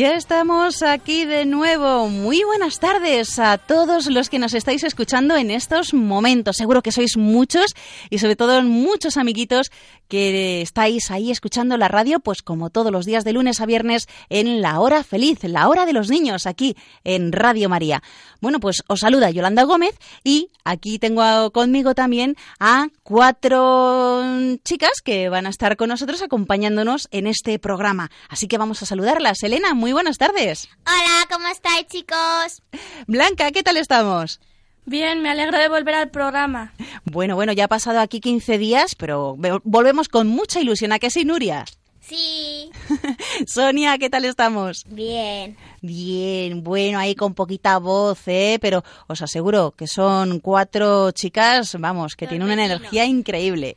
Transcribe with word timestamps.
Ya 0.00 0.14
estamos 0.14 0.82
aquí 0.82 1.26
de 1.26 1.44
nuevo. 1.44 2.08
Muy 2.08 2.42
buenas 2.42 2.78
tardes 2.78 3.38
a 3.38 3.58
todos 3.58 4.06
los 4.06 4.30
que 4.30 4.38
nos 4.38 4.54
estáis 4.54 4.82
escuchando 4.82 5.36
en 5.36 5.50
estos 5.50 5.92
momentos. 5.92 6.56
Seguro 6.56 6.80
que 6.80 6.90
sois 6.90 7.18
muchos 7.18 7.74
y 8.08 8.16
sobre 8.16 8.34
todo 8.34 8.62
muchos 8.62 9.18
amiguitos 9.18 9.70
que 10.08 10.62
estáis 10.62 11.10
ahí 11.10 11.30
escuchando 11.30 11.76
la 11.76 11.86
radio, 11.88 12.18
pues 12.18 12.42
como 12.42 12.70
todos 12.70 12.90
los 12.90 13.04
días 13.04 13.24
de 13.24 13.34
lunes 13.34 13.60
a 13.60 13.66
viernes 13.66 14.08
en 14.30 14.62
la 14.62 14.80
hora 14.80 15.04
feliz, 15.04 15.44
la 15.44 15.68
hora 15.68 15.84
de 15.84 15.92
los 15.92 16.08
niños, 16.08 16.46
aquí 16.46 16.76
en 17.04 17.30
Radio 17.30 17.68
María. 17.68 18.02
Bueno, 18.40 18.58
pues 18.58 18.82
os 18.88 19.00
saluda 19.00 19.30
Yolanda 19.30 19.62
Gómez 19.64 19.98
y 20.24 20.50
aquí 20.64 20.98
tengo 20.98 21.52
conmigo 21.52 21.94
también 21.94 22.36
a 22.58 22.88
cuatro 23.02 24.22
chicas 24.64 25.02
que 25.04 25.28
van 25.28 25.46
a 25.46 25.50
estar 25.50 25.76
con 25.76 25.90
nosotros 25.90 26.22
acompañándonos 26.22 27.06
en 27.12 27.26
este 27.26 27.58
programa. 27.58 28.10
Así 28.28 28.48
que 28.48 28.58
vamos 28.58 28.82
a 28.82 28.86
saludarlas. 28.86 29.42
Elena, 29.42 29.74
buenas 29.92 30.18
tardes. 30.18 30.68
Hola, 30.86 31.26
¿cómo 31.30 31.48
estáis, 31.48 31.86
chicos? 31.86 32.62
Blanca, 33.06 33.50
¿qué 33.50 33.62
tal 33.62 33.76
estamos? 33.76 34.40
Bien, 34.86 35.22
me 35.22 35.30
alegro 35.30 35.58
de 35.58 35.68
volver 35.68 35.94
al 35.94 36.10
programa. 36.10 36.72
Bueno, 37.04 37.36
bueno, 37.36 37.52
ya 37.52 37.64
ha 37.64 37.68
pasado 37.68 38.00
aquí 38.00 38.20
15 38.20 38.58
días, 38.58 38.94
pero 38.94 39.36
volvemos 39.64 40.08
con 40.08 40.26
mucha 40.26 40.60
ilusión. 40.60 40.92
¿A 40.92 40.98
qué 40.98 41.10
sí, 41.10 41.24
Nuria? 41.24 41.64
Sí. 42.00 42.70
Sonia, 43.46 43.98
¿qué 43.98 44.10
tal 44.10 44.24
estamos? 44.24 44.84
Bien. 44.88 45.56
Bien, 45.80 46.64
bueno, 46.64 46.98
ahí 46.98 47.14
con 47.14 47.34
poquita 47.34 47.78
voz, 47.78 48.26
¿eh? 48.26 48.58
Pero 48.60 48.82
os 49.06 49.22
aseguro 49.22 49.72
que 49.72 49.86
son 49.86 50.40
cuatro 50.40 51.12
chicas, 51.12 51.76
vamos, 51.78 52.16
que 52.16 52.26
tienen 52.26 52.50
una 52.50 52.64
energía 52.64 53.04
increíble. 53.04 53.76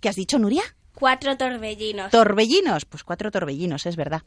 ¿Qué 0.00 0.08
has 0.08 0.16
dicho, 0.16 0.38
Nuria? 0.38 0.62
Cuatro 0.98 1.36
torbellinos. 1.36 2.10
Torbellinos, 2.10 2.84
pues 2.84 3.04
cuatro 3.04 3.30
torbellinos, 3.30 3.86
es 3.86 3.94
verdad. 3.94 4.22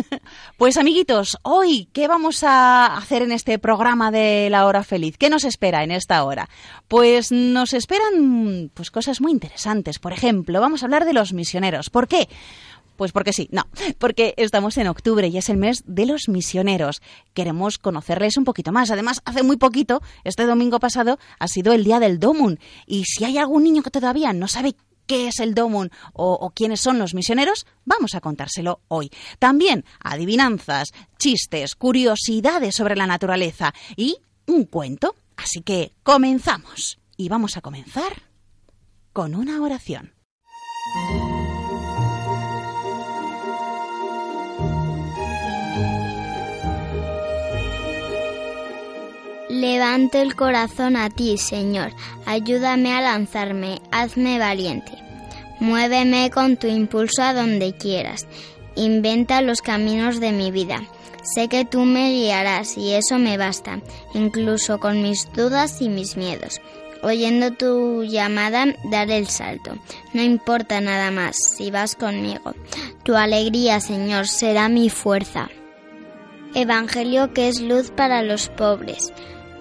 pues 0.56 0.76
amiguitos, 0.76 1.38
hoy, 1.42 1.88
¿qué 1.92 2.08
vamos 2.08 2.42
a 2.42 2.96
hacer 2.96 3.22
en 3.22 3.30
este 3.30 3.60
programa 3.60 4.10
de 4.10 4.48
la 4.50 4.66
hora 4.66 4.82
feliz? 4.82 5.16
¿Qué 5.18 5.30
nos 5.30 5.44
espera 5.44 5.84
en 5.84 5.92
esta 5.92 6.24
hora? 6.24 6.48
Pues 6.88 7.30
nos 7.30 7.74
esperan 7.74 8.72
pues 8.74 8.90
cosas 8.90 9.20
muy 9.20 9.30
interesantes. 9.30 10.00
Por 10.00 10.12
ejemplo, 10.12 10.60
vamos 10.60 10.82
a 10.82 10.86
hablar 10.86 11.04
de 11.04 11.12
los 11.12 11.32
misioneros. 11.32 11.90
¿Por 11.90 12.08
qué? 12.08 12.28
Pues 12.96 13.12
porque 13.12 13.32
sí, 13.32 13.48
no, 13.52 13.62
porque 13.98 14.34
estamos 14.36 14.78
en 14.78 14.88
octubre 14.88 15.28
y 15.28 15.38
es 15.38 15.48
el 15.48 15.58
mes 15.58 15.84
de 15.86 16.06
los 16.06 16.28
misioneros. 16.28 17.02
Queremos 17.34 17.78
conocerles 17.78 18.36
un 18.36 18.42
poquito 18.42 18.72
más. 18.72 18.90
Además, 18.90 19.22
hace 19.26 19.44
muy 19.44 19.58
poquito, 19.58 20.02
este 20.24 20.44
domingo 20.44 20.80
pasado, 20.80 21.20
ha 21.38 21.46
sido 21.46 21.72
el 21.72 21.84
día 21.84 22.00
del 22.00 22.18
Domun. 22.18 22.58
Y 22.84 23.04
si 23.04 23.24
hay 23.24 23.38
algún 23.38 23.62
niño 23.62 23.84
que 23.84 23.90
todavía 23.90 24.32
no 24.32 24.48
sabe 24.48 24.74
qué 25.06 25.28
es 25.28 25.40
el 25.40 25.54
Domun 25.54 25.90
o, 26.12 26.50
quiénes 26.54 26.80
son 26.80 26.98
los 26.98 27.14
misioneros, 27.14 27.66
vamos 27.84 28.14
a 28.14 28.20
contárselo 28.20 28.80
hoy. 28.88 29.10
También 29.38 29.84
adivinanzas, 30.00 30.92
chistes, 31.18 31.74
curiosidades 31.74 32.74
sobre 32.74 32.96
la 32.96 33.06
naturaleza 33.06 33.72
y 33.96 34.18
un 34.46 34.64
cuento. 34.64 35.14
Así 35.36 35.60
que 35.60 35.92
comenzamos. 36.02 36.98
Y 37.16 37.28
vamos 37.28 37.56
a 37.56 37.60
comenzar 37.60 38.22
con 39.12 39.34
una 39.34 39.62
oración. 39.62 40.12
Levanto 49.60 50.18
el 50.18 50.36
corazón 50.36 50.96
a 50.96 51.08
ti, 51.08 51.38
Señor. 51.38 51.92
Ayúdame 52.26 52.92
a 52.92 53.00
lanzarme, 53.00 53.80
hazme 53.90 54.38
valiente. 54.38 54.92
Muéveme 55.60 56.30
con 56.30 56.58
tu 56.58 56.66
impulso 56.66 57.22
a 57.22 57.32
donde 57.32 57.74
quieras. 57.74 58.26
Inventa 58.74 59.40
los 59.40 59.62
caminos 59.62 60.20
de 60.20 60.32
mi 60.32 60.50
vida. 60.50 60.82
Sé 61.22 61.48
que 61.48 61.64
tú 61.64 61.80
me 61.80 62.10
guiarás 62.10 62.76
y 62.76 62.92
eso 62.92 63.18
me 63.18 63.38
basta, 63.38 63.80
incluso 64.12 64.78
con 64.78 65.00
mis 65.00 65.32
dudas 65.32 65.80
y 65.80 65.88
mis 65.88 66.18
miedos. 66.18 66.60
Oyendo 67.02 67.50
tu 67.52 68.04
llamada, 68.04 68.66
daré 68.90 69.16
el 69.16 69.28
salto. 69.28 69.78
No 70.12 70.20
importa 70.20 70.82
nada 70.82 71.10
más 71.10 71.34
si 71.56 71.70
vas 71.70 71.96
conmigo. 71.96 72.54
Tu 73.04 73.16
alegría, 73.16 73.80
Señor, 73.80 74.28
será 74.28 74.68
mi 74.68 74.90
fuerza. 74.90 75.48
Evangelio 76.54 77.32
que 77.32 77.48
es 77.48 77.62
luz 77.62 77.90
para 77.90 78.22
los 78.22 78.50
pobres. 78.50 79.14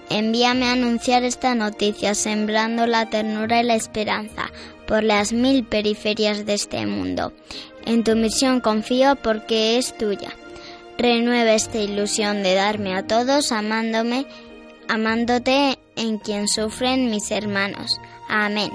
Envíame 0.10 0.68
a 0.68 0.74
anunciar 0.74 1.24
esta 1.24 1.56
noticia, 1.56 2.14
sembrando 2.16 2.86
la 2.86 3.10
ternura 3.10 3.62
y 3.62 3.64
la 3.64 3.76
esperanza 3.76 4.52
por 4.88 5.04
las 5.04 5.34
mil 5.34 5.64
periferias 5.64 6.46
de 6.46 6.54
este 6.54 6.86
mundo. 6.86 7.34
En 7.86 8.04
tu 8.04 8.16
misión 8.16 8.62
confío 8.62 9.16
porque 9.16 9.78
es 9.78 9.98
tuya. 9.98 10.32
Renueva 10.98 11.54
esta 11.54 11.80
ilusión 11.80 12.44
de 12.44 12.54
darme 12.56 12.96
a 12.96 13.06
todos 13.06 13.52
amándome, 13.52 14.26
amándote 14.88 15.78
en 15.96 16.20
quien 16.20 16.48
sufren 16.48 17.10
mis 17.10 17.32
hermanos. 17.32 18.00
Amén. 18.30 18.72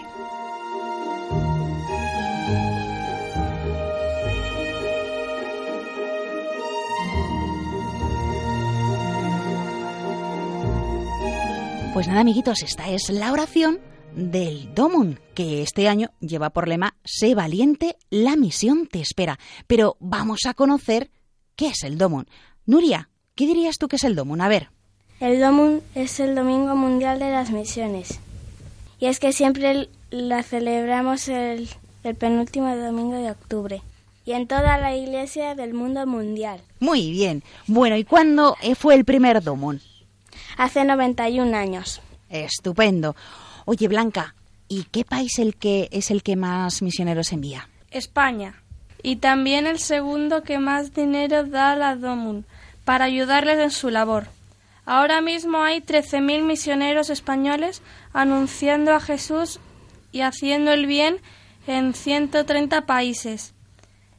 Pues 12.01 12.09
nada, 12.09 12.23
amiguitos, 12.23 12.63
esta 12.63 12.89
es 12.89 13.11
la 13.11 13.31
oración 13.31 13.79
del 14.17 14.75
Domun, 14.75 15.21
que 15.35 15.61
este 15.61 15.87
año 15.87 16.09
lleva 16.21 16.49
por 16.49 16.67
lema 16.67 16.95
Sé 17.05 17.35
valiente, 17.35 17.99
la 18.09 18.37
misión 18.37 18.87
te 18.87 19.03
espera. 19.03 19.39
Pero 19.67 19.99
vamos 20.01 20.47
a 20.47 20.55
conocer 20.55 21.11
qué 21.57 21.67
es 21.67 21.83
el 21.83 21.99
Domun. 21.99 22.27
Nuria, 22.65 23.11
¿qué 23.35 23.47
dirías 23.47 23.77
tú 23.77 23.87
que 23.87 23.97
es 23.97 24.05
el 24.05 24.17
Domun? 24.17 24.41
A 24.41 24.49
ver. 24.49 24.71
El 25.21 25.41
Domun 25.41 25.83
es 25.95 26.21
el 26.21 26.35
Domingo 26.35 26.75
Mundial 26.75 27.19
de 27.19 27.33
las 27.33 27.51
Misiones. 27.51 28.19
Y 28.99 29.05
es 29.05 29.21
que 29.21 29.35
siempre 29.35 29.91
la 30.09 30.43
celebramos 30.43 31.29
el, 31.29 31.69
el 32.03 32.15
penúltimo 32.15 32.75
domingo 32.77 33.17
de 33.17 33.31
octubre. 33.31 33.83
Y 34.25 34.33
en 34.33 34.47
toda 34.47 34.79
la 34.79 34.97
iglesia 34.97 35.55
del 35.55 35.75
mundo 35.75 36.07
mundial. 36.07 36.63
Muy 36.79 37.11
bien. 37.11 37.43
Bueno, 37.67 37.99
¿y 37.99 38.05
cuándo 38.05 38.57
fue 38.75 38.95
el 38.95 39.05
primer 39.05 39.43
Domun? 39.43 39.83
Hace 40.57 40.85
91 40.85 41.57
años. 41.57 42.01
Estupendo. 42.29 43.17
Oye, 43.65 43.89
Blanca, 43.89 44.35
¿y 44.69 44.85
qué 44.85 45.05
país 45.05 45.39
el 45.39 45.57
que 45.57 45.89
es 45.93 46.11
el 46.11 46.23
que 46.23 46.37
más 46.37 46.83
misioneros 46.83 47.33
envía? 47.33 47.69
España. 47.91 48.63
Y 49.03 49.17
también 49.17 49.67
el 49.67 49.79
segundo 49.79 50.43
que 50.43 50.59
más 50.59 50.95
dinero 50.95 51.45
da 51.45 51.73
a 51.73 51.77
la 51.77 51.97
DOMUN 51.97 52.45
para 52.85 53.07
ayudarles 53.07 53.59
en 53.59 53.71
su 53.71 53.91
labor. 53.91 54.29
Ahora 54.85 55.21
mismo 55.21 55.59
hay 55.59 55.81
13.000 55.81 56.43
misioneros 56.43 57.11
españoles 57.11 57.83
anunciando 58.13 58.93
a 58.93 59.01
Jesús 59.01 59.61
y 60.13 60.23
haciendo 60.23 60.73
el 60.73 60.87
bien 60.87 61.19
en 61.67 61.95
130 61.95 62.87
países. 62.87 63.55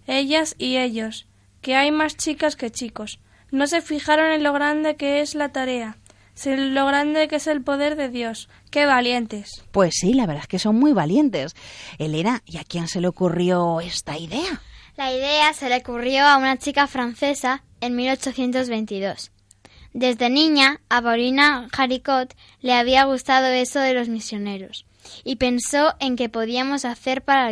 Ellas 0.08 0.56
y 0.58 0.78
ellos, 0.78 1.28
que 1.62 1.76
hay 1.76 1.92
más 1.92 2.16
chicas 2.18 2.56
que 2.56 2.72
chicos, 2.72 3.20
no 3.52 3.68
se 3.68 3.82
fijaron 3.82 4.32
en 4.32 4.44
lo 4.44 4.54
grande 4.54 4.96
que 4.96 5.22
es 5.22 5.36
la 5.36 5.50
tarea 5.50 5.98
lo 6.46 6.86
grande 6.86 7.28
que 7.28 7.38
es 7.38 7.48
el 7.48 7.62
poder 7.62 7.96
de 7.96 8.10
Dios. 8.10 8.50
¡Qué 8.70 8.86
valientes! 8.86 9.64
Pues 9.72 9.94
sí, 10.00 10.14
la 10.14 10.26
verdad 10.26 10.44
es 10.44 10.48
que 10.48 10.60
son 10.60 10.78
muy 10.78 10.94
valientes. 10.94 11.56
Elena, 11.98 12.42
¿y 12.46 12.58
a 12.58 12.64
quién 12.64 12.88
se 12.88 13.02
le 13.02 13.08
ocurrió 13.08 13.80
esta 13.82 14.18
idea? 14.18 14.62
La 14.98 15.14
idea 15.14 15.54
se 15.54 15.70
le 15.70 15.78
ocurrió 15.78 16.26
a 16.26 16.38
una 16.38 16.58
chica 16.58 16.88
francesa 16.88 17.64
en 17.80 17.96
1822. 17.96 19.32
Desde 19.94 20.30
niña, 20.30 20.80
a 20.90 21.02
Paulina 21.02 21.68
Haricot 21.76 22.34
le 22.62 22.74
había 22.74 23.04
gustado 23.06 23.48
eso 23.48 23.80
de 23.80 23.94
los 23.94 24.08
misioneros 24.08 24.86
y 25.24 25.36
pensó 25.36 25.96
en 26.00 26.16
qué 26.16 26.30
podíamos 26.30 26.86
hacer 26.86 27.24
para 27.24 27.52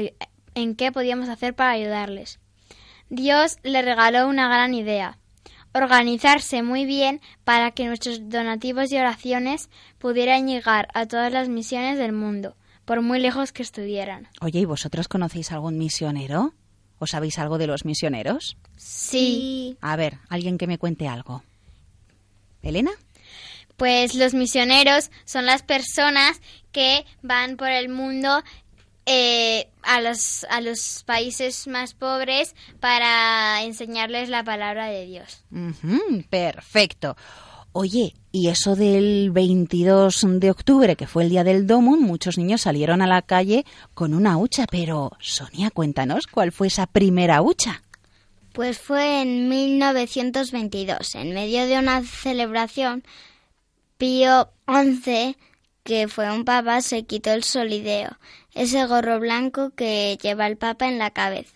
en 0.55 0.75
qué 0.75 0.91
podíamos 0.91 1.29
hacer 1.29 1.53
para 1.53 1.71
ayudarles. 1.71 2.39
Dios 3.09 3.57
le 3.63 3.81
regaló 3.81 4.27
una 4.27 4.47
gran 4.47 4.73
idea, 4.73 5.17
organizarse 5.73 6.63
muy 6.63 6.85
bien 6.85 7.21
para 7.43 7.71
que 7.71 7.85
nuestros 7.85 8.29
donativos 8.29 8.91
y 8.91 8.97
oraciones 8.97 9.69
pudieran 9.97 10.47
llegar 10.47 10.87
a 10.93 11.05
todas 11.05 11.31
las 11.31 11.49
misiones 11.49 11.97
del 11.97 12.11
mundo, 12.11 12.55
por 12.85 13.01
muy 13.01 13.19
lejos 13.19 13.51
que 13.51 13.63
estuvieran. 13.63 14.27
Oye, 14.41 14.59
¿y 14.59 14.65
vosotros 14.65 15.07
conocéis 15.07 15.51
algún 15.51 15.77
misionero? 15.77 16.53
¿O 16.97 17.07
sabéis 17.07 17.39
algo 17.39 17.57
de 17.57 17.67
los 17.67 17.85
misioneros? 17.85 18.57
Sí. 18.75 19.77
A 19.81 19.95
ver, 19.95 20.17
alguien 20.27 20.57
que 20.57 20.67
me 20.67 20.77
cuente 20.77 21.07
algo. 21.07 21.43
¿Elena? 22.61 22.91
Pues 23.77 24.15
los 24.15 24.33
misioneros 24.33 25.09
son 25.23 25.45
las 25.45 25.63
personas 25.63 26.41
que 26.73 27.05
van 27.21 27.55
por 27.55 27.69
el 27.69 27.87
mundo 27.87 28.43
eh, 29.11 29.67
a, 29.81 30.01
los, 30.01 30.45
a 30.51 30.61
los 30.61 31.03
países 31.03 31.67
más 31.67 31.95
pobres 31.95 32.53
para 32.79 33.63
enseñarles 33.63 34.29
la 34.29 34.43
palabra 34.43 34.85
de 34.85 35.07
Dios. 35.07 35.43
Perfecto. 36.29 37.17
Oye, 37.71 38.13
y 38.31 38.49
eso 38.49 38.75
del 38.75 39.31
22 39.31 40.25
de 40.39 40.51
octubre, 40.51 40.95
que 40.95 41.07
fue 41.07 41.23
el 41.23 41.31
día 41.31 41.43
del 41.43 41.65
Domun, 41.65 42.03
muchos 42.03 42.37
niños 42.37 42.61
salieron 42.61 43.01
a 43.01 43.07
la 43.07 43.23
calle 43.23 43.65
con 43.95 44.13
una 44.13 44.37
hucha, 44.37 44.67
pero 44.69 45.11
Sonia, 45.19 45.71
cuéntanos, 45.71 46.27
¿cuál 46.27 46.51
fue 46.51 46.67
esa 46.67 46.85
primera 46.85 47.41
hucha? 47.41 47.81
Pues 48.53 48.77
fue 48.77 49.23
en 49.23 49.49
1922, 49.49 51.15
en 51.15 51.33
medio 51.33 51.65
de 51.65 51.79
una 51.79 52.03
celebración, 52.03 53.03
Pío 53.97 54.51
XI, 54.67 55.35
que 55.83 56.07
fue 56.07 56.31
un 56.31 56.45
papa, 56.45 56.81
se 56.81 57.03
quitó 57.03 57.31
el 57.31 57.43
solideo, 57.43 58.17
ese 58.53 58.85
gorro 58.85 59.19
blanco 59.19 59.71
que 59.71 60.17
lleva 60.21 60.47
el 60.47 60.57
papa 60.57 60.87
en 60.87 60.99
la 60.99 61.11
cabeza. 61.11 61.55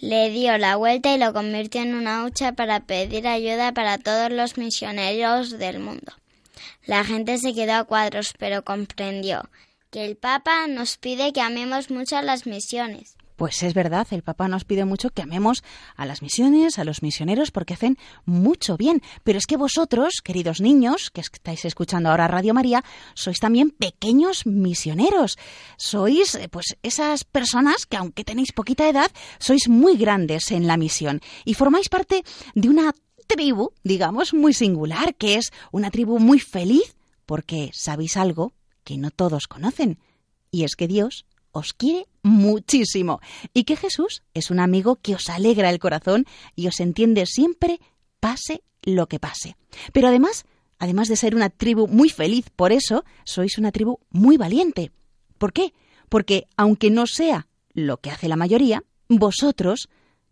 Le 0.00 0.30
dio 0.30 0.56
la 0.56 0.76
vuelta 0.76 1.14
y 1.14 1.18
lo 1.18 1.32
convirtió 1.32 1.82
en 1.82 1.94
una 1.94 2.24
hucha 2.24 2.52
para 2.52 2.80
pedir 2.80 3.28
ayuda 3.28 3.72
para 3.72 3.98
todos 3.98 4.30
los 4.30 4.56
misioneros 4.56 5.58
del 5.58 5.78
mundo. 5.78 6.12
La 6.86 7.04
gente 7.04 7.36
se 7.38 7.54
quedó 7.54 7.74
a 7.74 7.84
cuadros, 7.84 8.32
pero 8.38 8.64
comprendió 8.64 9.50
que 9.90 10.04
el 10.04 10.16
Papa 10.16 10.66
nos 10.68 10.96
pide 10.96 11.32
que 11.32 11.40
amemos 11.40 11.90
mucho 11.90 12.20
las 12.22 12.46
misiones. 12.46 13.16
Pues 13.40 13.62
es 13.62 13.72
verdad, 13.72 14.06
el 14.10 14.22
Papa 14.22 14.48
nos 14.48 14.66
pide 14.66 14.84
mucho 14.84 15.08
que 15.08 15.22
amemos 15.22 15.64
a 15.96 16.04
las 16.04 16.20
misiones, 16.20 16.78
a 16.78 16.84
los 16.84 17.02
misioneros, 17.02 17.50
porque 17.50 17.72
hacen 17.72 17.96
mucho 18.26 18.76
bien. 18.76 19.00
Pero 19.24 19.38
es 19.38 19.46
que 19.46 19.56
vosotros, 19.56 20.20
queridos 20.22 20.60
niños, 20.60 21.08
que 21.10 21.22
estáis 21.22 21.64
escuchando 21.64 22.10
ahora 22.10 22.28
Radio 22.28 22.52
María, 22.52 22.84
sois 23.14 23.38
también 23.40 23.70
pequeños 23.70 24.44
misioneros. 24.44 25.38
Sois, 25.78 26.34
eh, 26.34 26.50
pues, 26.50 26.76
esas 26.82 27.24
personas 27.24 27.86
que, 27.86 27.96
aunque 27.96 28.24
tenéis 28.24 28.52
poquita 28.52 28.86
edad, 28.86 29.10
sois 29.38 29.70
muy 29.70 29.96
grandes 29.96 30.50
en 30.50 30.66
la 30.66 30.76
misión 30.76 31.22
y 31.46 31.54
formáis 31.54 31.88
parte 31.88 32.22
de 32.54 32.68
una 32.68 32.92
tribu, 33.26 33.70
digamos, 33.82 34.34
muy 34.34 34.52
singular, 34.52 35.14
que 35.14 35.36
es 35.36 35.50
una 35.72 35.90
tribu 35.90 36.18
muy 36.18 36.40
feliz, 36.40 36.94
porque 37.24 37.70
sabéis 37.72 38.18
algo 38.18 38.52
que 38.84 38.98
no 38.98 39.10
todos 39.10 39.46
conocen, 39.46 39.98
y 40.50 40.64
es 40.64 40.76
que 40.76 40.88
Dios 40.88 41.24
os 41.52 41.72
quiere 41.72 42.06
muchísimo 42.22 43.20
y 43.54 43.64
que 43.64 43.76
Jesús 43.76 44.22
es 44.34 44.50
un 44.50 44.60
amigo 44.60 44.96
que 44.96 45.14
os 45.14 45.28
alegra 45.28 45.70
el 45.70 45.78
corazón 45.78 46.26
y 46.54 46.68
os 46.68 46.80
entiende 46.80 47.26
siempre, 47.26 47.80
pase 48.20 48.62
lo 48.82 49.08
que 49.08 49.18
pase. 49.18 49.56
Pero 49.92 50.08
además, 50.08 50.44
además 50.78 51.08
de 51.08 51.16
ser 51.16 51.34
una 51.34 51.50
tribu 51.50 51.86
muy 51.86 52.10
feliz, 52.10 52.50
por 52.54 52.72
eso 52.72 53.04
sois 53.24 53.58
una 53.58 53.72
tribu 53.72 53.98
muy 54.10 54.36
valiente. 54.36 54.92
¿Por 55.38 55.52
qué? 55.52 55.72
Porque 56.08 56.46
aunque 56.56 56.90
no 56.90 57.06
sea 57.06 57.48
lo 57.72 57.98
que 57.98 58.10
hace 58.10 58.28
la 58.28 58.36
mayoría, 58.36 58.82
vosotros 59.08 59.88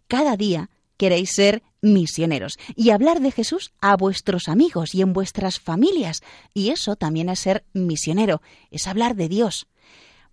cada 0.07 0.37
día 0.37 0.71
queréis 0.97 1.31
ser 1.35 1.63
misioneros 1.81 2.59
y 2.75 2.91
hablar 2.91 3.21
de 3.21 3.31
Jesús 3.31 3.73
a 3.81 3.97
vuestros 3.97 4.49
amigos 4.49 4.95
y 4.95 5.03
en 5.03 5.13
vuestras 5.13 5.61
familias. 5.61 6.23
Y 6.55 6.71
eso 6.71 6.97
también 6.97 7.29
es 7.29 7.39
ser 7.39 7.65
misionero, 7.73 8.43
es 8.71 8.87
hablar 8.87 9.15
de 9.15 9.29
Dios. 9.29 9.67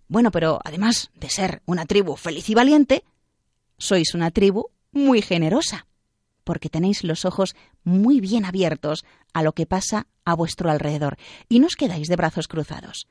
Bueno, 0.08 0.30
pero 0.30 0.60
además 0.64 1.10
de 1.14 1.30
ser 1.30 1.62
una 1.66 1.86
tribu 1.86 2.16
feliz 2.16 2.48
y 2.48 2.54
valiente, 2.54 3.04
sois 3.78 4.14
una 4.14 4.30
tribu 4.30 4.70
muy 4.92 5.20
generosa, 5.20 5.86
porque 6.44 6.70
tenéis 6.70 7.02
los 7.04 7.24
ojos 7.24 7.56
muy 7.82 8.20
bien 8.20 8.44
abiertos 8.44 9.04
a 9.32 9.42
lo 9.42 9.52
que 9.52 9.66
pasa 9.66 10.06
a 10.24 10.34
vuestro 10.34 10.70
alrededor 10.70 11.16
y 11.48 11.58
no 11.58 11.66
os 11.66 11.76
quedáis 11.76 12.08
de 12.08 12.16
brazos 12.16 12.48
cruzados. 12.48 13.08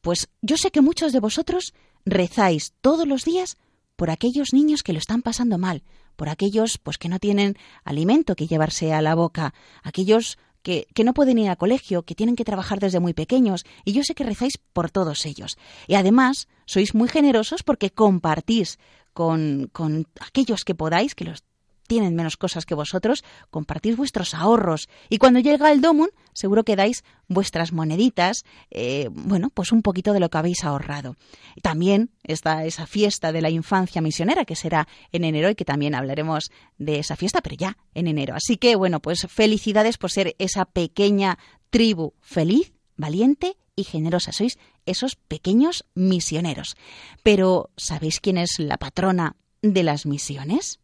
Pues 0.00 0.28
yo 0.42 0.56
sé 0.56 0.70
que 0.70 0.80
muchos 0.80 1.12
de 1.12 1.20
vosotros 1.20 1.74
rezáis 2.04 2.74
todos 2.80 3.06
los 3.06 3.24
días 3.24 3.56
por 3.96 4.10
aquellos 4.10 4.52
niños 4.52 4.82
que 4.82 4.92
lo 4.92 4.98
están 4.98 5.22
pasando 5.22 5.58
mal, 5.58 5.84
por 6.16 6.28
aquellos 6.28 6.78
pues 6.78 6.98
que 6.98 7.08
no 7.08 7.18
tienen 7.20 7.56
alimento 7.84 8.34
que 8.34 8.48
llevarse 8.48 8.92
a 8.92 9.00
la 9.00 9.14
boca, 9.14 9.54
aquellos 9.82 10.38
que, 10.62 10.86
que, 10.94 11.04
no 11.04 11.14
pueden 11.14 11.38
ir 11.38 11.50
a 11.50 11.56
colegio, 11.56 12.02
que 12.02 12.14
tienen 12.14 12.36
que 12.36 12.44
trabajar 12.44 12.80
desde 12.80 13.00
muy 13.00 13.14
pequeños, 13.14 13.64
y 13.84 13.92
yo 13.92 14.02
sé 14.04 14.14
que 14.14 14.24
rezáis 14.24 14.58
por 14.72 14.90
todos 14.90 15.26
ellos. 15.26 15.58
Y 15.86 15.94
además 15.94 16.48
sois 16.66 16.94
muy 16.94 17.08
generosos 17.08 17.62
porque 17.62 17.90
compartís 17.90 18.78
con, 19.12 19.68
con 19.72 20.06
aquellos 20.20 20.64
que 20.64 20.74
podáis, 20.74 21.14
que 21.14 21.24
los 21.24 21.44
tienen 21.92 22.16
menos 22.16 22.38
cosas 22.38 22.64
que 22.64 22.74
vosotros, 22.74 23.22
compartís 23.50 23.98
vuestros 23.98 24.32
ahorros. 24.32 24.88
Y 25.10 25.18
cuando 25.18 25.40
llega 25.40 25.70
el 25.70 25.82
Domun, 25.82 26.08
seguro 26.32 26.64
que 26.64 26.74
dais 26.74 27.04
vuestras 27.28 27.70
moneditas, 27.70 28.46
eh, 28.70 29.10
bueno, 29.12 29.50
pues 29.50 29.72
un 29.72 29.82
poquito 29.82 30.14
de 30.14 30.20
lo 30.20 30.30
que 30.30 30.38
habéis 30.38 30.64
ahorrado. 30.64 31.16
También 31.60 32.08
está 32.24 32.64
esa 32.64 32.86
fiesta 32.86 33.30
de 33.30 33.42
la 33.42 33.50
infancia 33.50 34.00
misionera, 34.00 34.46
que 34.46 34.56
será 34.56 34.88
en 35.12 35.24
enero 35.24 35.50
y 35.50 35.54
que 35.54 35.66
también 35.66 35.94
hablaremos 35.94 36.50
de 36.78 36.98
esa 36.98 37.14
fiesta, 37.14 37.42
pero 37.42 37.56
ya 37.56 37.76
en 37.92 38.06
enero. 38.06 38.34
Así 38.34 38.56
que, 38.56 38.74
bueno, 38.74 39.00
pues 39.00 39.26
felicidades 39.28 39.98
por 39.98 40.10
ser 40.10 40.34
esa 40.38 40.64
pequeña 40.64 41.38
tribu 41.68 42.14
feliz, 42.22 42.72
valiente 42.96 43.58
y 43.76 43.84
generosa. 43.84 44.32
Sois 44.32 44.58
esos 44.86 45.16
pequeños 45.16 45.84
misioneros. 45.94 46.74
Pero, 47.22 47.68
¿sabéis 47.76 48.18
quién 48.18 48.38
es 48.38 48.58
la 48.58 48.78
patrona 48.78 49.36
de 49.60 49.82
las 49.82 50.06
misiones? 50.06 50.78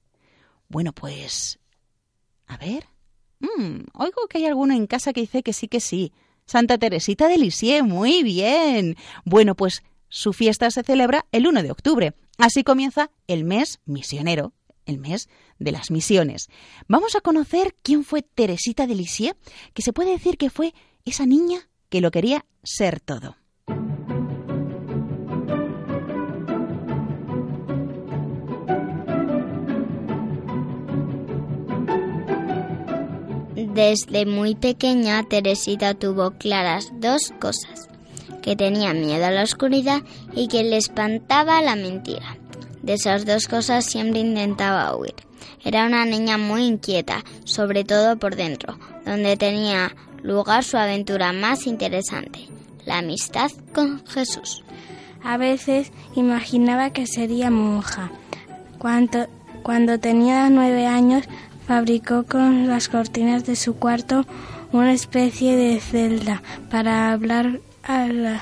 Bueno, 0.68 0.92
pues... 0.92 1.58
A 2.46 2.56
ver. 2.56 2.86
Mm, 3.40 3.84
oigo 3.94 4.26
que 4.28 4.38
hay 4.38 4.46
alguno 4.46 4.74
en 4.74 4.86
casa 4.86 5.12
que 5.12 5.20
dice 5.20 5.42
que 5.42 5.52
sí, 5.52 5.68
que 5.68 5.80
sí. 5.80 6.12
Santa 6.46 6.78
Teresita 6.78 7.28
de 7.28 7.38
Lisieux, 7.38 7.86
muy 7.86 8.22
bien. 8.22 8.96
Bueno, 9.24 9.54
pues 9.54 9.82
su 10.08 10.32
fiesta 10.32 10.70
se 10.70 10.82
celebra 10.82 11.26
el 11.32 11.46
1 11.46 11.62
de 11.62 11.70
octubre. 11.70 12.14
Así 12.38 12.64
comienza 12.64 13.10
el 13.26 13.44
mes 13.44 13.80
misionero, 13.84 14.54
el 14.86 14.98
mes 14.98 15.28
de 15.58 15.72
las 15.72 15.90
misiones. 15.90 16.48
Vamos 16.86 17.16
a 17.16 17.20
conocer 17.20 17.76
quién 17.82 18.04
fue 18.04 18.22
Teresita 18.22 18.86
de 18.86 18.94
Lisieux, 18.94 19.36
que 19.74 19.82
se 19.82 19.92
puede 19.92 20.12
decir 20.12 20.38
que 20.38 20.50
fue 20.50 20.74
esa 21.04 21.26
niña 21.26 21.68
que 21.88 22.00
lo 22.00 22.10
quería 22.10 22.46
ser 22.62 23.00
todo. 23.00 23.37
Desde 33.78 34.26
muy 34.26 34.56
pequeña 34.56 35.23
Teresita 35.23 35.94
tuvo 35.94 36.32
claras 36.32 36.90
dos 36.94 37.32
cosas, 37.38 37.88
que 38.42 38.56
tenía 38.56 38.92
miedo 38.92 39.25
a 39.25 39.30
la 39.30 39.44
oscuridad 39.44 40.02
y 40.35 40.49
que 40.49 40.64
le 40.64 40.78
espantaba 40.78 41.62
la 41.62 41.76
mentira. 41.76 42.38
De 42.82 42.94
esas 42.94 43.25
dos 43.25 43.47
cosas 43.47 43.85
siempre 43.85 44.18
intentaba 44.18 44.97
huir. 44.97 45.14
Era 45.62 45.87
una 45.87 46.04
niña 46.06 46.38
muy 46.38 46.64
inquieta, 46.64 47.23
sobre 47.44 47.85
todo 47.85 48.18
por 48.18 48.35
dentro, 48.35 48.80
donde 49.06 49.37
tenía 49.37 49.94
lugar 50.25 50.64
su 50.64 50.76
aventura 50.76 51.32
más 51.32 51.68
interesante, 51.68 52.49
la 52.85 52.99
amistad 52.99 53.52
con 53.73 54.04
Jesús. 54.06 54.64
A 55.23 55.37
veces 55.37 55.92
imaginaba 56.16 56.90
que 56.90 57.06
sería 57.06 57.49
monja. 57.49 58.11
Cuando, 58.78 59.28
cuando 59.62 60.00
tenía 60.00 60.50
nueve 60.50 60.88
años 60.88 61.23
fabricó 61.68 62.22
con 62.25 62.66
las 62.66 62.88
cortinas 62.88 63.44
de 63.44 63.54
su 63.54 63.76
cuarto 63.76 64.25
una 64.72 64.94
especie 64.94 65.54
de 65.54 65.78
celda 65.80 66.42
para 66.70 67.12
hablar 67.12 67.60
a, 67.82 68.06
la, 68.06 68.40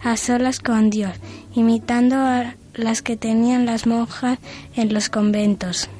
a 0.00 0.16
solas 0.16 0.60
con 0.60 0.88
Dios, 0.88 1.10
imitando 1.54 2.14
a 2.14 2.54
las 2.74 3.02
que 3.02 3.16
tenían 3.16 3.66
las 3.66 3.88
monjas 3.88 4.38
en 4.76 4.94
los 4.94 5.08
conventos. 5.08 5.90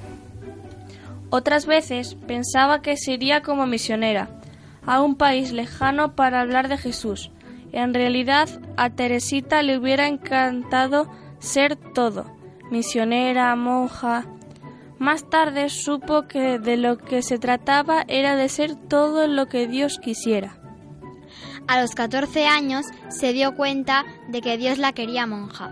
Otras 1.31 1.66
veces 1.66 2.14
pensaba 2.28 2.81
que 2.81 2.97
se 2.97 3.14
iría 3.14 3.42
como 3.42 3.66
misionera 3.66 4.28
a 4.87 5.02
un 5.02 5.16
país 5.16 5.50
lejano 5.50 6.14
para 6.14 6.40
hablar 6.40 6.69
de 6.69 6.78
Jesús. 6.78 7.33
En 7.73 7.92
realidad 7.92 8.49
a 8.76 8.90
Teresita 8.90 9.62
le 9.62 9.78
hubiera 9.78 10.07
encantado 10.07 11.11
ser 11.40 11.75
todo, 11.75 12.26
misionera, 12.71 13.57
monja, 13.57 14.26
más 15.02 15.28
tarde 15.28 15.68
supo 15.68 16.28
que 16.28 16.59
de 16.59 16.76
lo 16.76 16.97
que 16.97 17.23
se 17.23 17.38
trataba 17.38 18.04
era 18.09 18.37
de 18.37 18.49
ser 18.49 18.76
todo 18.76 19.26
lo 19.26 19.47
que 19.47 19.66
Dios 19.66 19.99
quisiera. 19.99 20.56
A 21.68 21.80
los 21.80 21.94
14 21.94 22.47
años 22.47 22.87
se 23.09 23.32
dio 23.32 23.54
cuenta 23.54 24.04
de 24.28 24.40
que 24.40 24.56
Dios 24.56 24.78
la 24.78 24.92
quería 24.92 25.26
monja. 25.26 25.71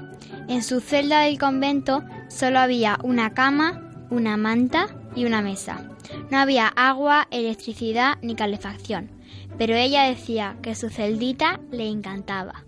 En 0.48 0.62
su 0.62 0.80
celda 0.80 1.20
del 1.20 1.38
convento 1.38 2.02
solo 2.28 2.58
había 2.58 2.98
una 3.02 3.32
cama, 3.32 4.06
una 4.10 4.36
manta 4.36 4.88
y 5.14 5.24
una 5.24 5.42
mesa. 5.42 5.88
No 6.30 6.38
había 6.38 6.66
agua, 6.66 7.28
electricidad 7.30 8.18
ni 8.22 8.34
calefacción, 8.34 9.10
pero 9.58 9.74
ella 9.74 10.04
decía 10.04 10.56
que 10.60 10.74
su 10.74 10.90
celdita 10.90 11.60
le 11.70 11.88
encantaba. 11.88 12.64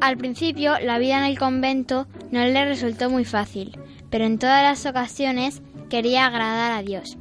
Al 0.00 0.16
principio 0.16 0.78
la 0.80 0.98
vida 0.98 1.18
en 1.18 1.24
el 1.24 1.38
convento 1.38 2.06
no 2.30 2.44
le 2.44 2.64
resultó 2.64 3.08
muy 3.08 3.24
fácil, 3.24 3.78
pero 4.14 4.26
en 4.26 4.38
todas 4.38 4.62
las 4.62 4.86
ocasiones 4.86 5.60
quería 5.90 6.26
agradar 6.26 6.70
a 6.70 6.82
Dios. 6.82 7.18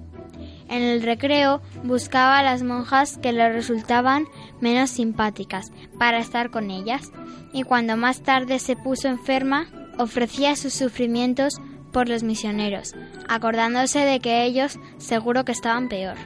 En 0.70 0.84
el 0.84 1.02
recreo 1.02 1.60
buscaba 1.84 2.38
a 2.38 2.44
las 2.44 2.62
monjas 2.62 3.18
que 3.18 3.34
le 3.34 3.52
resultaban 3.52 4.28
menos 4.62 4.92
simpáticas 4.92 5.72
para 5.98 6.20
estar 6.20 6.52
con 6.52 6.70
ellas, 6.70 7.12
y 7.52 7.64
cuando 7.64 7.98
más 7.98 8.22
tarde 8.22 8.60
se 8.60 8.76
puso 8.76 9.08
enferma, 9.08 9.66
ofrecía 9.98 10.56
sus 10.56 10.76
sufrimientos 10.76 11.56
por 11.92 12.10
los 12.10 12.22
misioneros, 12.22 12.94
acordándose 13.28 14.02
de 14.02 14.20
que 14.20 14.44
ellos 14.44 14.78
seguro 15.00 15.46
que 15.46 15.52
estaban 15.52 15.90
peor. 15.90 16.18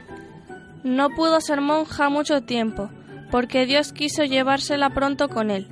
No 0.84 1.08
pudo 1.08 1.40
ser 1.40 1.62
monja 1.62 2.10
mucho 2.10 2.42
tiempo, 2.42 2.90
porque 3.30 3.64
Dios 3.64 3.94
quiso 3.94 4.22
llevársela 4.24 4.90
pronto 4.90 5.30
con 5.30 5.50
él. 5.50 5.66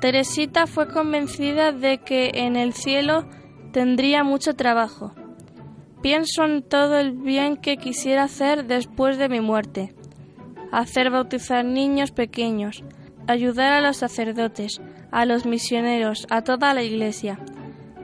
Teresita 0.00 0.66
fue 0.66 0.88
convencida 0.88 1.70
de 1.70 1.98
que 1.98 2.32
en 2.34 2.56
el 2.56 2.72
cielo 2.72 3.28
tendría 3.72 4.22
mucho 4.22 4.54
trabajo. 4.54 5.12
Pienso 6.02 6.44
en 6.44 6.62
todo 6.62 6.98
el 6.98 7.12
bien 7.12 7.56
que 7.56 7.76
quisiera 7.76 8.24
hacer 8.24 8.66
después 8.66 9.18
de 9.18 9.28
mi 9.28 9.40
muerte. 9.40 9.94
Hacer 10.70 11.10
bautizar 11.10 11.64
niños 11.64 12.12
pequeños, 12.12 12.84
ayudar 13.26 13.72
a 13.72 13.80
los 13.80 13.98
sacerdotes, 13.98 14.80
a 15.10 15.24
los 15.26 15.46
misioneros, 15.46 16.26
a 16.30 16.42
toda 16.42 16.74
la 16.74 16.82
iglesia. 16.82 17.38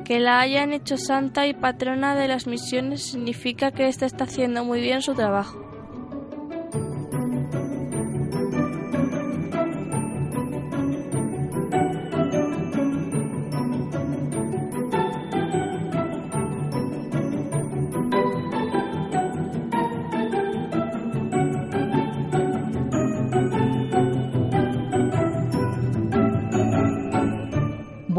Que 0.05 0.21
la 0.21 0.41
hayan 0.41 0.73
hecho 0.73 0.97
santa 0.97 1.47
y 1.47 1.55
patrona 1.55 2.15
de 2.15 2.29
las 2.29 2.47
misiones 2.47 3.03
significa 3.03 3.73
que 3.73 3.89
ésta 3.89 4.07
está 4.07 4.25
haciendo 4.25 4.65
muy 4.65 4.81
bien 4.81 5.03
su 5.03 5.15
trabajo. 5.15 5.68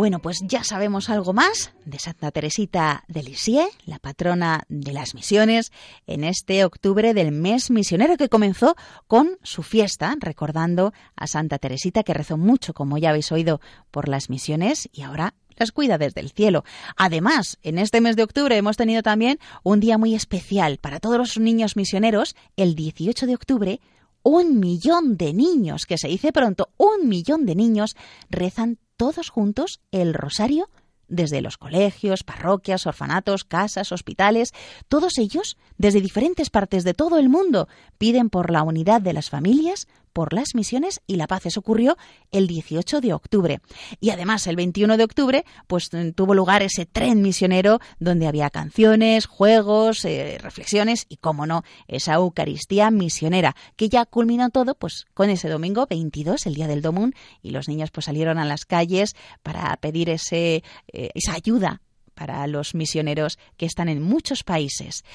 Bueno, 0.09 0.23
pues 0.23 0.39
ya 0.41 0.63
sabemos 0.63 1.11
algo 1.11 1.33
más 1.33 1.71
de 1.85 1.99
Santa 1.99 2.31
Teresita 2.31 3.03
de 3.07 3.21
Lisieux, 3.21 3.69
la 3.85 3.99
patrona 3.99 4.63
de 4.67 4.91
las 4.91 5.13
misiones, 5.13 5.71
en 6.07 6.23
este 6.23 6.65
octubre 6.65 7.13
del 7.13 7.31
mes 7.31 7.69
misionero 7.69 8.17
que 8.17 8.27
comenzó 8.27 8.75
con 9.05 9.37
su 9.43 9.61
fiesta, 9.61 10.15
recordando 10.19 10.93
a 11.15 11.27
Santa 11.27 11.59
Teresita 11.59 12.01
que 12.01 12.15
rezó 12.15 12.37
mucho, 12.37 12.73
como 12.73 12.97
ya 12.97 13.11
habéis 13.11 13.31
oído, 13.31 13.61
por 13.91 14.09
las 14.09 14.31
misiones 14.31 14.89
y 14.91 15.03
ahora 15.03 15.35
las 15.57 15.71
cuida 15.71 15.99
desde 15.99 16.21
el 16.21 16.31
cielo. 16.31 16.63
Además, 16.97 17.59
en 17.61 17.77
este 17.77 18.01
mes 18.01 18.15
de 18.15 18.23
octubre 18.23 18.57
hemos 18.57 18.77
tenido 18.77 19.03
también 19.03 19.37
un 19.61 19.79
día 19.79 19.99
muy 19.99 20.15
especial 20.15 20.79
para 20.79 20.99
todos 20.99 21.19
los 21.19 21.37
niños 21.37 21.75
misioneros, 21.75 22.35
el 22.57 22.73
18 22.73 23.27
de 23.27 23.35
octubre, 23.35 23.79
un 24.23 24.59
millón 24.59 25.17
de 25.17 25.35
niños, 25.35 25.85
que 25.85 25.99
se 25.99 26.07
dice 26.07 26.31
pronto, 26.31 26.69
un 26.77 27.07
millón 27.07 27.45
de 27.45 27.53
niños 27.53 27.95
rezan 28.31 28.79
todos 28.99 29.29
juntos 29.29 29.79
el 29.93 30.13
rosario 30.13 30.69
desde 31.07 31.41
los 31.41 31.57
colegios, 31.57 32.25
parroquias, 32.25 32.85
orfanatos, 32.85 33.45
casas, 33.45 33.93
hospitales, 33.93 34.53
todos 34.89 35.17
ellos, 35.17 35.57
desde 35.77 36.01
diferentes 36.01 36.49
partes 36.49 36.83
de 36.83 36.93
todo 36.93 37.17
el 37.17 37.29
mundo, 37.29 37.69
piden 37.97 38.29
por 38.29 38.51
la 38.51 38.61
unidad 38.61 38.99
de 39.01 39.13
las 39.13 39.29
familias, 39.29 39.87
por 40.19 40.33
las 40.33 40.53
misiones 40.53 40.99
y 41.07 41.15
la 41.15 41.27
paz. 41.27 41.45
Eso 41.45 41.61
ocurrió 41.61 41.95
el 42.31 42.45
18 42.45 42.99
de 42.99 43.13
octubre. 43.13 43.61
Y 44.01 44.09
además, 44.09 44.47
el 44.47 44.57
21 44.57 44.97
de 44.97 45.05
octubre, 45.05 45.45
pues 45.65 45.89
tuvo 46.13 46.33
lugar 46.33 46.61
ese 46.61 46.85
tren 46.85 47.21
misionero 47.21 47.79
donde 48.01 48.27
había 48.27 48.49
canciones, 48.49 49.27
juegos, 49.27 50.03
eh, 50.03 50.37
reflexiones 50.41 51.05
y, 51.07 51.15
como 51.15 51.45
no, 51.45 51.63
esa 51.87 52.15
Eucaristía 52.15 52.91
misionera, 52.91 53.55
que 53.77 53.87
ya 53.87 54.05
culminó 54.05 54.49
todo 54.49 54.75
pues 54.75 55.05
con 55.13 55.29
ese 55.29 55.47
domingo 55.47 55.87
22, 55.89 56.47
el 56.47 56.55
día 56.55 56.67
del 56.67 56.81
Domún, 56.81 57.13
y 57.41 57.51
los 57.51 57.69
niños 57.69 57.89
pues 57.89 58.07
salieron 58.07 58.39
a 58.39 58.43
las 58.43 58.65
calles 58.65 59.15
para 59.41 59.73
pedir 59.77 60.09
ese, 60.09 60.63
eh, 60.91 61.11
esa 61.13 61.31
ayuda 61.31 61.81
para 62.13 62.45
los 62.47 62.75
misioneros 62.75 63.39
que 63.55 63.65
están 63.65 63.87
en 63.87 64.01
muchos 64.01 64.43
países. 64.43 65.05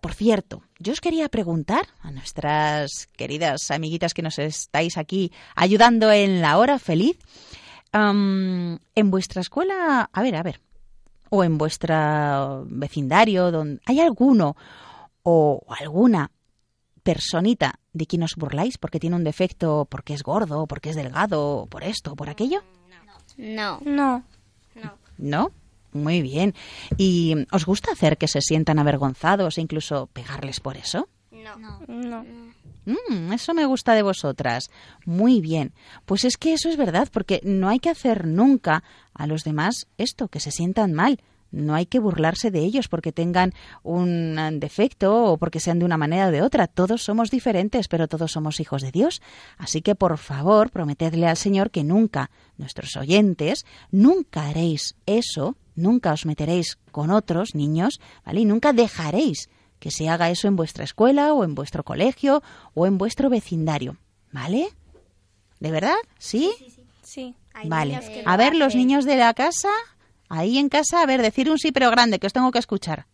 Por 0.00 0.14
cierto, 0.14 0.62
yo 0.78 0.92
os 0.92 1.00
quería 1.00 1.28
preguntar 1.28 1.86
a 2.00 2.10
nuestras 2.12 3.08
queridas 3.16 3.70
amiguitas 3.70 4.14
que 4.14 4.22
nos 4.22 4.38
estáis 4.38 4.96
aquí 4.96 5.32
ayudando 5.56 6.12
en 6.12 6.40
la 6.40 6.56
hora 6.58 6.78
feliz, 6.78 7.18
en 7.92 9.10
vuestra 9.10 9.40
escuela, 9.40 10.08
a 10.12 10.22
ver, 10.22 10.36
a 10.36 10.42
ver, 10.42 10.60
o 11.30 11.42
en 11.42 11.58
vuestro 11.58 12.64
vecindario, 12.68 13.50
donde 13.50 13.80
¿hay 13.86 14.00
alguno 14.00 14.56
o 15.22 15.66
alguna 15.68 16.30
personita 17.02 17.80
de 17.92 18.06
quien 18.06 18.22
os 18.22 18.36
burláis 18.36 18.78
porque 18.78 19.00
tiene 19.00 19.16
un 19.16 19.24
defecto, 19.24 19.86
porque 19.90 20.14
es 20.14 20.22
gordo, 20.22 20.66
porque 20.66 20.90
es 20.90 20.96
delgado, 20.96 21.66
por 21.68 21.82
esto, 21.82 22.14
por 22.14 22.28
aquello? 22.30 22.62
No. 23.36 23.80
No. 23.84 24.22
No. 24.74 24.94
¿No? 25.16 25.52
Muy 25.92 26.22
bien. 26.22 26.54
¿Y 26.96 27.34
os 27.50 27.64
gusta 27.64 27.92
hacer 27.92 28.18
que 28.18 28.28
se 28.28 28.40
sientan 28.40 28.78
avergonzados 28.78 29.58
e 29.58 29.60
incluso 29.60 30.08
pegarles 30.12 30.60
por 30.60 30.76
eso? 30.76 31.08
No. 31.30 31.80
No. 31.86 32.24
Mm, 32.84 33.32
eso 33.32 33.52
me 33.54 33.66
gusta 33.66 33.94
de 33.94 34.02
vosotras. 34.02 34.70
Muy 35.04 35.40
bien. 35.40 35.72
Pues 36.06 36.24
es 36.24 36.36
que 36.36 36.54
eso 36.54 36.68
es 36.68 36.76
verdad, 36.76 37.08
porque 37.12 37.40
no 37.44 37.68
hay 37.68 37.80
que 37.80 37.90
hacer 37.90 38.26
nunca 38.26 38.82
a 39.14 39.26
los 39.26 39.44
demás 39.44 39.86
esto, 39.98 40.28
que 40.28 40.40
se 40.40 40.50
sientan 40.50 40.92
mal. 40.94 41.20
No 41.50 41.74
hay 41.74 41.86
que 41.86 41.98
burlarse 41.98 42.50
de 42.50 42.60
ellos 42.60 42.88
porque 42.88 43.12
tengan 43.12 43.54
un 43.82 44.58
defecto 44.60 45.32
o 45.32 45.36
porque 45.38 45.60
sean 45.60 45.78
de 45.78 45.84
una 45.84 45.96
manera 45.96 46.28
o 46.28 46.30
de 46.30 46.42
otra. 46.42 46.66
Todos 46.66 47.02
somos 47.02 47.30
diferentes, 47.30 47.88
pero 47.88 48.08
todos 48.08 48.32
somos 48.32 48.60
hijos 48.60 48.82
de 48.82 48.92
Dios. 48.92 49.22
Así 49.56 49.82
que, 49.82 49.94
por 49.94 50.18
favor, 50.18 50.70
prometedle 50.70 51.26
al 51.26 51.36
Señor 51.36 51.70
que 51.70 51.84
nunca, 51.84 52.30
nuestros 52.56 52.96
oyentes, 52.96 53.64
nunca 53.90 54.48
haréis 54.48 54.94
eso 55.06 55.56
nunca 55.78 56.12
os 56.12 56.26
meteréis 56.26 56.76
con 56.90 57.10
otros 57.10 57.54
niños, 57.54 58.00
¿vale? 58.26 58.40
Y 58.40 58.44
nunca 58.44 58.72
dejaréis 58.72 59.48
que 59.78 59.90
se 59.90 60.08
haga 60.08 60.28
eso 60.28 60.48
en 60.48 60.56
vuestra 60.56 60.84
escuela 60.84 61.32
o 61.32 61.44
en 61.44 61.54
vuestro 61.54 61.84
colegio 61.84 62.42
o 62.74 62.86
en 62.86 62.98
vuestro 62.98 63.30
vecindario, 63.30 63.96
¿vale? 64.32 64.68
¿De 65.60 65.70
verdad? 65.70 65.96
¿Sí? 66.18 66.52
Sí. 67.02 67.34
Vale. 67.64 67.98
A 68.26 68.36
ver, 68.36 68.54
los 68.54 68.74
niños 68.74 69.04
de 69.04 69.16
la 69.16 69.34
casa, 69.34 69.70
ahí 70.28 70.58
en 70.58 70.68
casa, 70.68 71.02
a 71.02 71.06
ver, 71.06 71.22
decir 71.22 71.50
un 71.50 71.58
sí 71.58 71.72
pero 71.72 71.90
grande, 71.90 72.18
que 72.18 72.26
os 72.26 72.32
tengo 72.32 72.50
que 72.50 72.58
escuchar. 72.58 73.06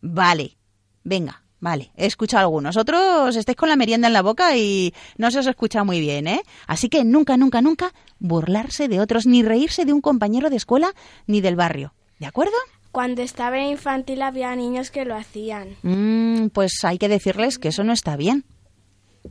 Vale. 0.00 0.56
Venga, 1.02 1.42
Vale, 1.60 1.92
he 1.94 2.06
escuchado 2.06 2.40
algunos. 2.40 2.78
Otros 2.78 3.36
estáis 3.36 3.56
con 3.56 3.68
la 3.68 3.76
merienda 3.76 4.06
en 4.06 4.14
la 4.14 4.22
boca 4.22 4.56
y 4.56 4.94
no 5.18 5.30
se 5.30 5.40
os 5.40 5.46
escucha 5.46 5.84
muy 5.84 6.00
bien, 6.00 6.26
¿eh? 6.26 6.42
Así 6.66 6.88
que 6.88 7.04
nunca, 7.04 7.36
nunca, 7.36 7.60
nunca 7.60 7.92
burlarse 8.18 8.88
de 8.88 8.98
otros, 8.98 9.26
ni 9.26 9.42
reírse 9.42 9.84
de 9.84 9.92
un 9.92 10.00
compañero 10.00 10.48
de 10.48 10.56
escuela 10.56 10.94
ni 11.26 11.42
del 11.42 11.56
barrio. 11.56 11.92
¿De 12.18 12.26
acuerdo? 12.26 12.54
Cuando 12.92 13.20
estaba 13.20 13.58
en 13.58 13.72
infantil 13.72 14.22
había 14.22 14.56
niños 14.56 14.90
que 14.90 15.04
lo 15.04 15.14
hacían. 15.14 15.76
Mm, 15.82 16.48
pues 16.48 16.82
hay 16.82 16.96
que 16.98 17.08
decirles 17.08 17.58
que 17.58 17.68
eso 17.68 17.84
no 17.84 17.92
está 17.92 18.16
bien. 18.16 18.44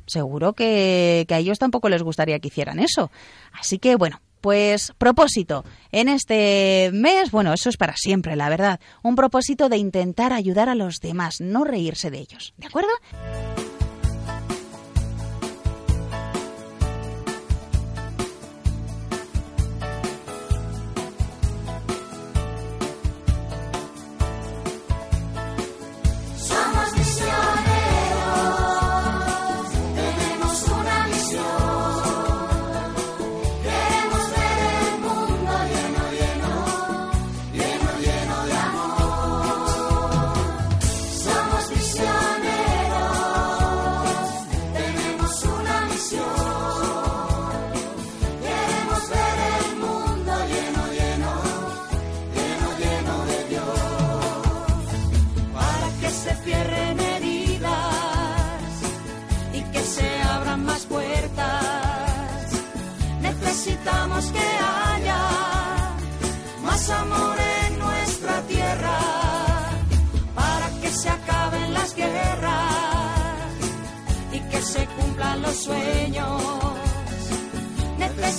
Seguro 0.05 0.53
que, 0.53 1.25
que 1.27 1.33
a 1.33 1.39
ellos 1.39 1.57
tampoco 1.57 1.89
les 1.89 2.03
gustaría 2.03 2.39
que 2.39 2.49
hicieran 2.49 2.77
eso. 2.77 3.09
Así 3.59 3.79
que, 3.79 3.95
bueno, 3.95 4.21
pues 4.41 4.93
propósito 4.97 5.63
en 5.91 6.09
este 6.09 6.91
mes, 6.93 7.31
bueno, 7.31 7.53
eso 7.53 7.69
es 7.69 7.77
para 7.77 7.95
siempre, 7.95 8.35
la 8.35 8.49
verdad. 8.49 8.79
Un 9.03 9.15
propósito 9.15 9.69
de 9.69 9.77
intentar 9.77 10.33
ayudar 10.33 10.69
a 10.69 10.75
los 10.75 10.99
demás, 10.99 11.37
no 11.39 11.63
reírse 11.63 12.09
de 12.11 12.19
ellos. 12.19 12.53
¿De 12.57 12.67
acuerdo? 12.67 12.89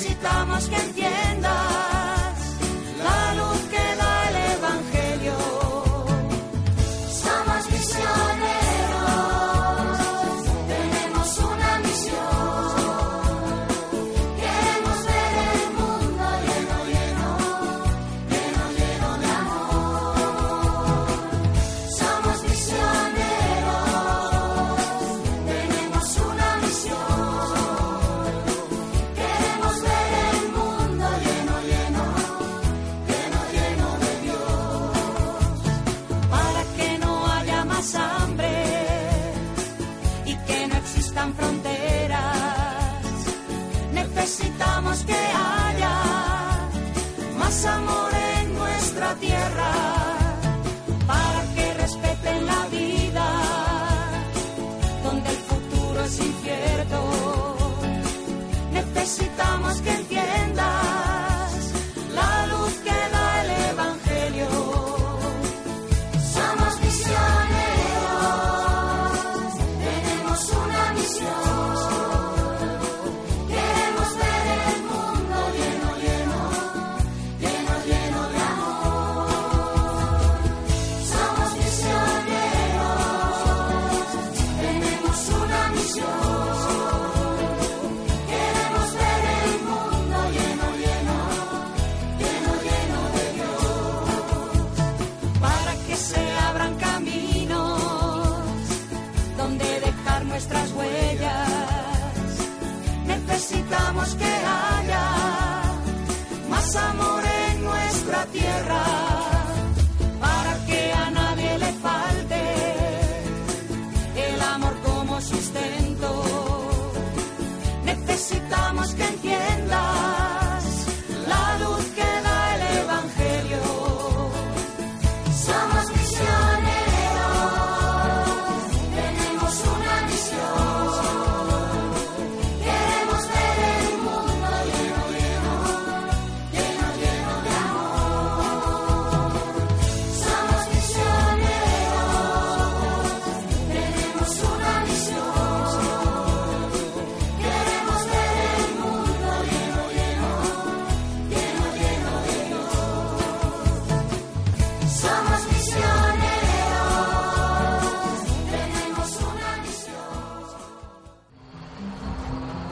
Necesitamos 0.00 0.66
que 0.70 0.76
entiendas 0.76 1.29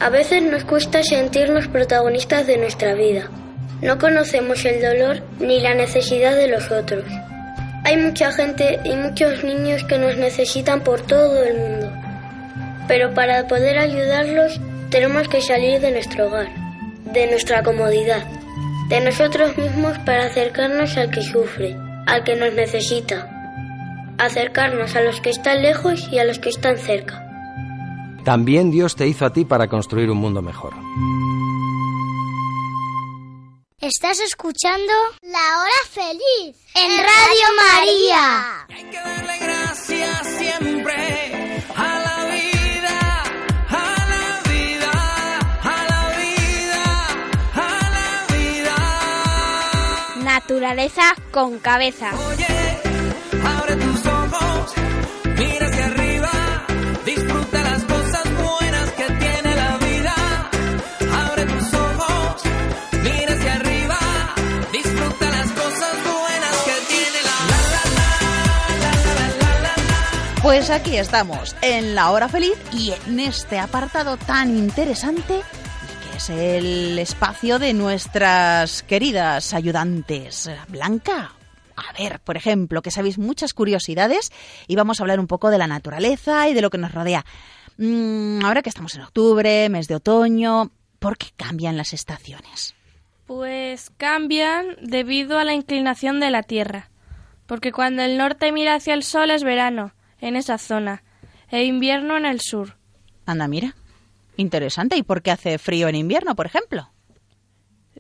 A 0.09 0.11
veces 0.11 0.43
nos 0.43 0.65
cuesta 0.65 1.03
sentirnos 1.03 1.69
protagonistas 1.69 2.47
de 2.47 2.57
nuestra 2.57 2.95
vida. 2.95 3.29
No 3.83 3.99
conocemos 3.99 4.65
el 4.65 4.81
dolor 4.81 5.23
ni 5.39 5.61
la 5.61 5.75
necesidad 5.75 6.35
de 6.35 6.49
los 6.49 6.71
otros. 6.71 7.05
Hay 7.85 7.99
mucha 7.99 8.33
gente 8.33 8.81
y 8.85 8.97
muchos 8.97 9.45
niños 9.45 9.85
que 9.85 9.99
nos 9.99 10.17
necesitan 10.17 10.81
por 10.81 11.03
todo 11.03 11.45
el 11.45 11.59
mundo. 11.59 11.93
Pero 12.89 13.13
para 13.13 13.47
poder 13.49 13.77
ayudarlos 13.77 14.59
tenemos 14.89 15.29
que 15.29 15.43
salir 15.43 15.79
de 15.79 15.91
nuestro 15.91 16.29
hogar, 16.29 16.49
de 17.13 17.27
nuestra 17.27 17.63
comodidad, 17.63 18.25
de 18.89 19.03
nosotros 19.03 19.59
mismos 19.59 19.99
para 20.07 20.25
acercarnos 20.25 20.97
al 20.97 21.11
que 21.11 21.21
sufre, 21.21 21.77
al 22.07 22.25
que 22.25 22.35
nos 22.35 22.55
necesita. 22.55 23.29
Acercarnos 24.17 24.97
a 24.97 25.03
los 25.03 25.21
que 25.21 25.29
están 25.29 25.61
lejos 25.61 26.09
y 26.11 26.19
a 26.19 26.25
los 26.25 26.39
que 26.39 26.49
están 26.49 26.79
cerca. 26.79 27.28
También 28.29 28.71
Dios 28.71 28.95
te 28.95 29.09
hizo 29.09 29.25
a 29.25 29.33
ti 29.33 29.47
para 29.47 29.69
construir 29.69 30.11
un 30.11 30.19
mundo 30.19 30.43
mejor. 30.43 30.75
Estás 33.81 34.21
escuchando 34.21 34.93
La 35.23 35.63
Hora 35.63 35.81
Feliz 35.89 36.55
en 36.75 36.91
Radio 36.99 37.47
María. 37.57 38.67
Gracias 39.41 40.27
siempre 40.27 41.57
a 41.75 42.01
la 42.01 42.27
vida, 42.27 43.23
a 43.71 43.97
la 44.13 44.43
vida, 44.53 44.93
a 45.63 45.85
la 45.89 46.03
vida, 46.19 46.85
a 47.55 47.67
la 47.97 48.27
vida. 48.37 48.77
Naturaleza 50.23 51.15
con 51.31 51.59
cabeza. 51.61 52.11
Abre 53.43 53.77
tus 53.77 53.98
Pues 70.49 70.71
aquí 70.71 70.97
estamos, 70.97 71.55
en 71.61 71.95
la 71.95 72.11
hora 72.11 72.27
feliz 72.27 72.57
y 72.73 72.93
en 73.07 73.21
este 73.21 73.59
apartado 73.59 74.17
tan 74.17 74.57
interesante 74.57 75.43
que 76.03 76.17
es 76.17 76.31
el 76.31 76.99
espacio 76.99 77.59
de 77.59 77.75
nuestras 77.75 78.83
queridas 78.83 79.53
ayudantes. 79.53 80.51
Blanca, 80.69 81.33
a 81.77 81.93
ver, 81.99 82.21
por 82.21 82.39
ejemplo, 82.39 82.81
que 82.81 82.91
sabéis 82.91 83.19
muchas 83.19 83.53
curiosidades 83.53 84.33
y 84.67 84.75
vamos 84.75 84.99
a 84.99 85.03
hablar 85.03 85.21
un 85.21 85.27
poco 85.27 85.51
de 85.51 85.59
la 85.59 85.67
naturaleza 85.67 86.49
y 86.49 86.55
de 86.55 86.63
lo 86.63 86.71
que 86.71 86.79
nos 86.79 86.93
rodea. 86.93 87.27
Mm, 87.77 88.43
ahora 88.43 88.63
que 88.63 88.71
estamos 88.71 88.95
en 88.95 89.03
octubre, 89.03 89.69
mes 89.69 89.87
de 89.87 89.97
otoño, 89.97 90.71
¿por 90.99 91.19
qué 91.19 91.27
cambian 91.37 91.77
las 91.77 91.93
estaciones? 91.93 92.75
Pues 93.27 93.91
cambian 93.99 94.79
debido 94.81 95.39
a 95.39 95.45
la 95.45 95.53
inclinación 95.53 96.21
de 96.21 96.31
la 96.31 96.43
Tierra, 96.43 96.89
porque 97.47 97.71
cuando 97.71 98.01
el 98.01 98.17
norte 98.17 98.51
mira 98.51 98.77
hacia 98.77 98.95
el 98.95 99.03
sol 99.03 99.31
es 99.31 99.45
verano 99.45 99.93
en 100.21 100.37
esa 100.37 100.59
zona 100.59 101.03
e 101.51 101.65
invierno 101.65 102.17
en 102.17 102.27
el 102.27 102.41
sur. 102.41 102.77
Anda, 103.27 103.49
mira. 103.49 103.75
Interesante. 104.37 104.97
¿Y 104.97 105.03
por 105.03 105.23
qué 105.23 105.31
hace 105.31 105.59
frío 105.59 105.89
en 105.89 105.97
invierno, 105.97 106.35
por 106.37 106.47
ejemplo? 106.47 106.91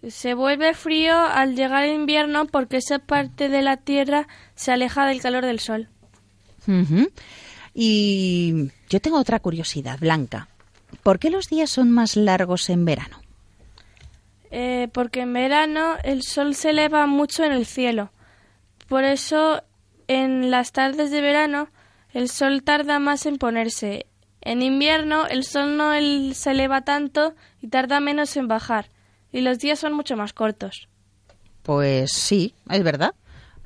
Se 0.06 0.34
vuelve 0.34 0.74
frío 0.74 1.16
al 1.18 1.56
llegar 1.56 1.84
el 1.84 1.94
invierno 1.94 2.46
porque 2.46 2.76
esa 2.76 3.00
parte 3.00 3.48
de 3.48 3.62
la 3.62 3.76
Tierra 3.76 4.28
se 4.54 4.70
aleja 4.70 5.06
del 5.06 5.20
calor 5.20 5.44
del 5.44 5.58
sol. 5.58 5.88
Y 7.74 8.70
yo 8.88 9.00
tengo 9.00 9.18
otra 9.18 9.40
curiosidad, 9.40 9.98
Blanca. 9.98 10.48
¿Por 11.02 11.18
qué 11.18 11.30
los 11.30 11.48
días 11.48 11.70
son 11.70 11.90
más 11.90 12.16
largos 12.16 12.70
en 12.70 12.84
verano? 12.84 13.20
Eh, 14.50 14.88
porque 14.92 15.20
en 15.20 15.32
verano 15.32 15.96
el 16.04 16.22
sol 16.22 16.54
se 16.54 16.70
eleva 16.70 17.06
mucho 17.06 17.44
en 17.44 17.52
el 17.52 17.66
cielo. 17.66 18.10
Por 18.88 19.04
eso 19.04 19.62
en 20.06 20.50
las 20.50 20.72
tardes 20.72 21.10
de 21.10 21.20
verano 21.20 21.68
el 22.12 22.28
sol 22.28 22.62
tarda 22.62 22.98
más 22.98 23.26
en 23.26 23.38
ponerse 23.38 24.06
En 24.40 24.62
invierno 24.62 25.26
el 25.26 25.44
sol 25.44 25.76
no 25.76 25.92
se 26.34 26.50
eleva 26.50 26.82
tanto 26.82 27.34
y 27.60 27.68
tarda 27.68 28.00
menos 28.00 28.36
en 28.36 28.48
bajar, 28.48 28.90
y 29.32 29.40
los 29.40 29.58
días 29.58 29.78
son 29.78 29.92
mucho 29.92 30.16
más 30.16 30.32
cortos. 30.32 30.88
Pues 31.62 32.12
sí, 32.12 32.54
es 32.70 32.82
verdad. 32.82 33.14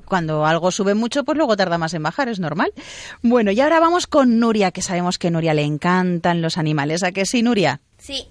Cuando 0.05 0.45
algo 0.45 0.71
sube 0.71 0.93
mucho, 0.93 1.23
pues 1.23 1.37
luego 1.37 1.55
tarda 1.55 1.77
más 1.77 1.93
en 1.93 2.03
bajar, 2.03 2.27
es 2.27 2.39
normal. 2.39 2.73
Bueno, 3.21 3.51
y 3.51 3.61
ahora 3.61 3.79
vamos 3.79 4.05
con 4.07 4.39
Nuria, 4.39 4.71
que 4.71 4.81
sabemos 4.81 5.17
que 5.17 5.29
a 5.29 5.31
Nuria 5.31 5.53
le 5.53 5.63
encantan 5.63 6.41
los 6.41 6.57
animales. 6.57 7.03
¿A 7.03 7.11
qué 7.13 7.25
sí, 7.25 7.41
Nuria? 7.41 7.79
Sí. 7.97 8.27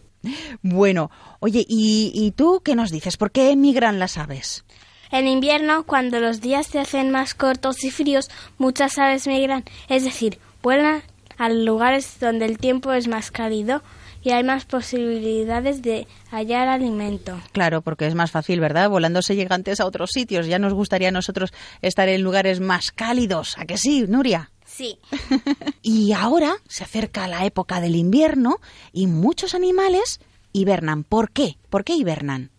Bueno, 0.61 1.11
oye, 1.40 1.64
¿y, 1.66 2.12
¿y 2.14 2.33
tú 2.33 2.61
qué 2.64 2.77
nos 2.77 2.90
dices? 2.90 3.16
¿Por 3.16 3.33
qué 3.33 3.51
emigran 3.51 3.98
las 3.98 4.18
aves? 4.18 4.64
En 5.12 5.29
invierno, 5.29 5.85
cuando 5.85 6.20
los 6.20 6.40
días 6.40 6.66
se 6.66 6.79
hacen 6.79 7.11
más 7.11 7.35
cortos 7.35 7.85
y 7.85 7.90
fríos, 7.90 8.31
muchas 8.57 8.96
aves 8.96 9.27
migran, 9.27 9.62
es 9.88 10.05
decir, 10.05 10.38
vuelan 10.62 11.03
a 11.37 11.51
lugares 11.51 12.16
donde 12.18 12.46
el 12.46 12.57
tiempo 12.57 12.92
es 12.94 13.09
más 13.09 13.31
cálido 13.31 13.83
y 14.22 14.31
hay 14.31 14.42
más 14.42 14.64
posibilidades 14.64 15.83
de 15.83 16.07
hallar 16.31 16.68
alimento. 16.68 17.38
Claro, 17.53 17.83
porque 17.83 18.07
es 18.07 18.14
más 18.14 18.31
fácil, 18.31 18.61
¿verdad? 18.61 18.88
Volándose 18.88 19.35
gigantes 19.35 19.81
a 19.81 19.87
otros 19.87 20.12
sitios. 20.12 20.46
Ya 20.46 20.59
nos 20.59 20.72
gustaría 20.72 21.09
a 21.09 21.12
nosotros 21.12 21.53
estar 21.83 22.09
en 22.09 22.22
lugares 22.22 22.61
más 22.61 22.90
cálidos. 22.90 23.59
¿A 23.59 23.66
que 23.66 23.77
sí, 23.77 24.07
Nuria? 24.09 24.51
Sí. 24.64 24.98
y 25.83 26.12
ahora 26.12 26.55
se 26.68 26.85
acerca 26.85 27.29
la 27.29 27.44
época 27.44 27.83
del 27.83 27.96
invierno 27.96 28.61
y 28.94 29.09
muchos 29.09 29.55
animales 29.55 30.20
hibernan. 30.55 31.05
¿Por 31.05 31.33
qué? 31.33 31.59
¿Por 31.68 31.85
qué 31.85 31.96
hibernan? 31.96 32.51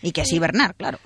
¿Y 0.00 0.12
qué 0.12 0.22
es 0.22 0.32
hibernar, 0.32 0.74
claro? 0.74 1.00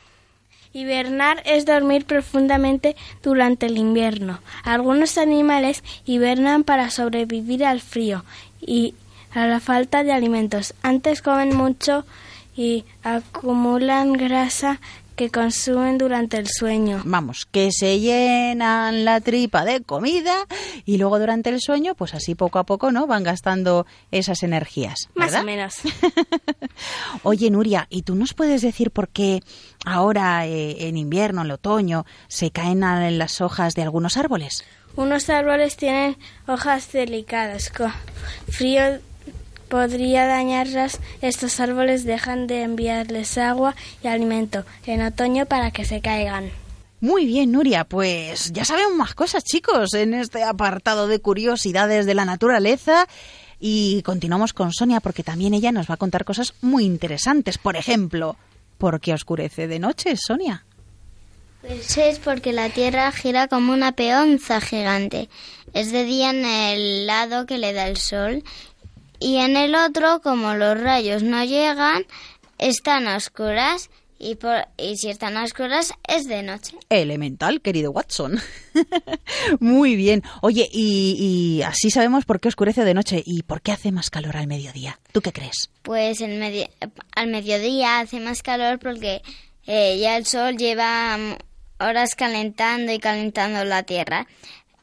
Hibernar 0.72 1.42
es 1.44 1.66
dormir 1.66 2.06
profundamente 2.06 2.96
durante 3.22 3.66
el 3.66 3.76
invierno. 3.76 4.40
Algunos 4.64 5.18
animales 5.18 5.84
hibernan 6.06 6.64
para 6.64 6.90
sobrevivir 6.90 7.64
al 7.64 7.80
frío 7.80 8.24
y 8.60 8.94
a 9.34 9.46
la 9.46 9.60
falta 9.60 10.02
de 10.02 10.12
alimentos. 10.12 10.74
Antes 10.82 11.22
comen 11.22 11.56
mucho 11.56 12.04
y 12.56 12.84
acumulan 13.02 14.12
grasa 14.12 14.80
que 15.16 15.30
consumen 15.30 15.98
durante 15.98 16.38
el 16.38 16.48
sueño. 16.48 17.02
Vamos, 17.04 17.46
que 17.46 17.70
se 17.72 18.00
llenan 18.00 19.04
la 19.04 19.20
tripa 19.20 19.64
de 19.64 19.82
comida 19.82 20.34
y 20.84 20.98
luego 20.98 21.18
durante 21.18 21.50
el 21.50 21.60
sueño, 21.60 21.94
pues 21.94 22.14
así 22.14 22.34
poco 22.34 22.58
a 22.58 22.64
poco, 22.64 22.92
¿no? 22.92 23.06
Van 23.06 23.22
gastando 23.22 23.86
esas 24.10 24.42
energías. 24.42 25.08
Más 25.14 25.34
o 25.34 25.42
menos. 25.44 25.76
Oye, 27.22 27.50
Nuria, 27.50 27.86
¿y 27.90 28.02
tú 28.02 28.14
nos 28.14 28.34
puedes 28.34 28.62
decir 28.62 28.90
por 28.90 29.08
qué 29.08 29.40
ahora, 29.84 30.46
eh, 30.46 30.88
en 30.88 30.96
invierno, 30.96 31.42
en 31.42 31.46
el 31.46 31.52
otoño, 31.52 32.06
se 32.28 32.50
caen 32.50 32.80
las 33.18 33.40
hojas 33.40 33.74
de 33.74 33.82
algunos 33.82 34.16
árboles? 34.16 34.64
Unos 34.96 35.30
árboles 35.30 35.76
tienen 35.76 36.18
hojas 36.46 36.92
delicadas, 36.92 37.70
con 37.70 37.92
frío 38.48 39.00
podría 39.72 40.26
dañarlas, 40.26 41.00
estos 41.22 41.58
árboles 41.58 42.04
dejan 42.04 42.46
de 42.46 42.60
enviarles 42.60 43.38
agua 43.38 43.74
y 44.04 44.06
alimento 44.06 44.66
en 44.84 45.00
otoño 45.00 45.46
para 45.46 45.70
que 45.70 45.86
se 45.86 46.02
caigan. 46.02 46.50
Muy 47.00 47.24
bien, 47.24 47.52
Nuria, 47.52 47.84
pues 47.84 48.52
ya 48.52 48.66
sabemos 48.66 48.94
más 48.96 49.14
cosas, 49.14 49.44
chicos, 49.44 49.94
en 49.94 50.12
este 50.12 50.44
apartado 50.44 51.06
de 51.06 51.20
curiosidades 51.20 52.04
de 52.04 52.12
la 52.12 52.26
naturaleza. 52.26 53.08
Y 53.58 54.02
continuamos 54.02 54.52
con 54.52 54.74
Sonia 54.74 55.00
porque 55.00 55.22
también 55.22 55.54
ella 55.54 55.72
nos 55.72 55.88
va 55.88 55.94
a 55.94 55.96
contar 55.96 56.26
cosas 56.26 56.52
muy 56.60 56.84
interesantes. 56.84 57.56
Por 57.56 57.76
ejemplo, 57.76 58.36
¿por 58.76 59.00
qué 59.00 59.14
oscurece 59.14 59.68
de 59.68 59.78
noche, 59.78 60.18
Sonia? 60.18 60.66
Pues 61.62 61.96
es 61.96 62.18
porque 62.18 62.52
la 62.52 62.68
Tierra 62.68 63.10
gira 63.12 63.48
como 63.48 63.72
una 63.72 63.92
peonza 63.92 64.60
gigante. 64.60 65.30
Es 65.72 65.92
de 65.92 66.04
día 66.04 66.30
en 66.30 66.44
el 66.44 67.06
lado 67.06 67.46
que 67.46 67.56
le 67.56 67.72
da 67.72 67.86
el 67.86 67.96
sol 67.96 68.42
y 69.22 69.38
en 69.38 69.56
el 69.56 69.74
otro, 69.74 70.20
como 70.20 70.54
los 70.54 70.78
rayos 70.80 71.22
no 71.22 71.44
llegan, 71.44 72.04
están 72.58 73.06
oscuras 73.06 73.90
y, 74.18 74.36
por, 74.36 74.68
y 74.76 74.96
si 74.96 75.10
están 75.10 75.36
oscuras 75.36 75.92
es 76.06 76.24
de 76.24 76.42
noche. 76.42 76.76
Elemental, 76.88 77.60
querido 77.60 77.90
Watson. 77.90 78.40
Muy 79.60 79.96
bien. 79.96 80.22
Oye, 80.40 80.68
y, 80.72 81.62
así 81.66 81.90
sabemos 81.90 82.24
por 82.24 82.40
qué 82.40 82.48
oscurece 82.48 82.84
de 82.84 82.94
noche 82.94 83.22
y 83.24 83.42
por 83.42 83.62
qué 83.62 83.72
hace 83.72 83.90
más 83.90 84.10
calor 84.10 84.36
al 84.36 84.46
mediodía. 84.46 84.98
¿Tú 85.12 85.20
qué 85.20 85.32
crees? 85.32 85.70
Pues 85.82 86.20
el 86.20 86.68
al 87.16 87.26
mediodía 87.28 87.98
hace 87.98 88.20
más 88.20 88.42
calor 88.42 88.78
porque 88.78 89.22
eh, 89.66 89.98
ya 89.98 90.16
el 90.16 90.26
sol 90.26 90.56
lleva 90.56 91.18
mm, 91.18 91.36
horas 91.80 92.14
calentando 92.14 92.92
y 92.92 93.00
calentando 93.00 93.64
la 93.64 93.82
tierra 93.82 94.28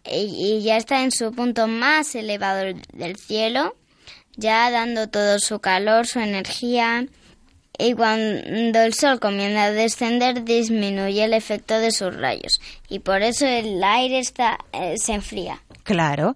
y, 0.05 0.57
y 0.57 0.63
ya 0.63 0.75
está 0.75 1.03
en 1.03 1.11
su 1.11 1.31
punto 1.31 1.67
más 1.67 2.13
elevado 2.15 2.73
del 2.93 3.15
cielo 3.15 3.75
ya 4.39 4.71
dando 4.71 5.07
todo 5.09 5.39
su 5.39 5.59
calor, 5.59 6.07
su 6.07 6.19
energía, 6.19 7.05
y 7.77 7.93
cuando 7.93 8.81
el 8.81 8.93
sol 8.93 9.19
comienza 9.19 9.63
a 9.65 9.71
descender 9.71 10.43
disminuye 10.43 11.23
el 11.23 11.33
efecto 11.33 11.79
de 11.79 11.91
sus 11.91 12.13
rayos 12.13 12.59
y 12.89 12.99
por 12.99 13.21
eso 13.21 13.45
el 13.45 13.81
aire 13.81 14.19
está, 14.19 14.57
eh, 14.73 14.95
se 14.97 15.13
enfría. 15.13 15.61
Claro. 15.83 16.35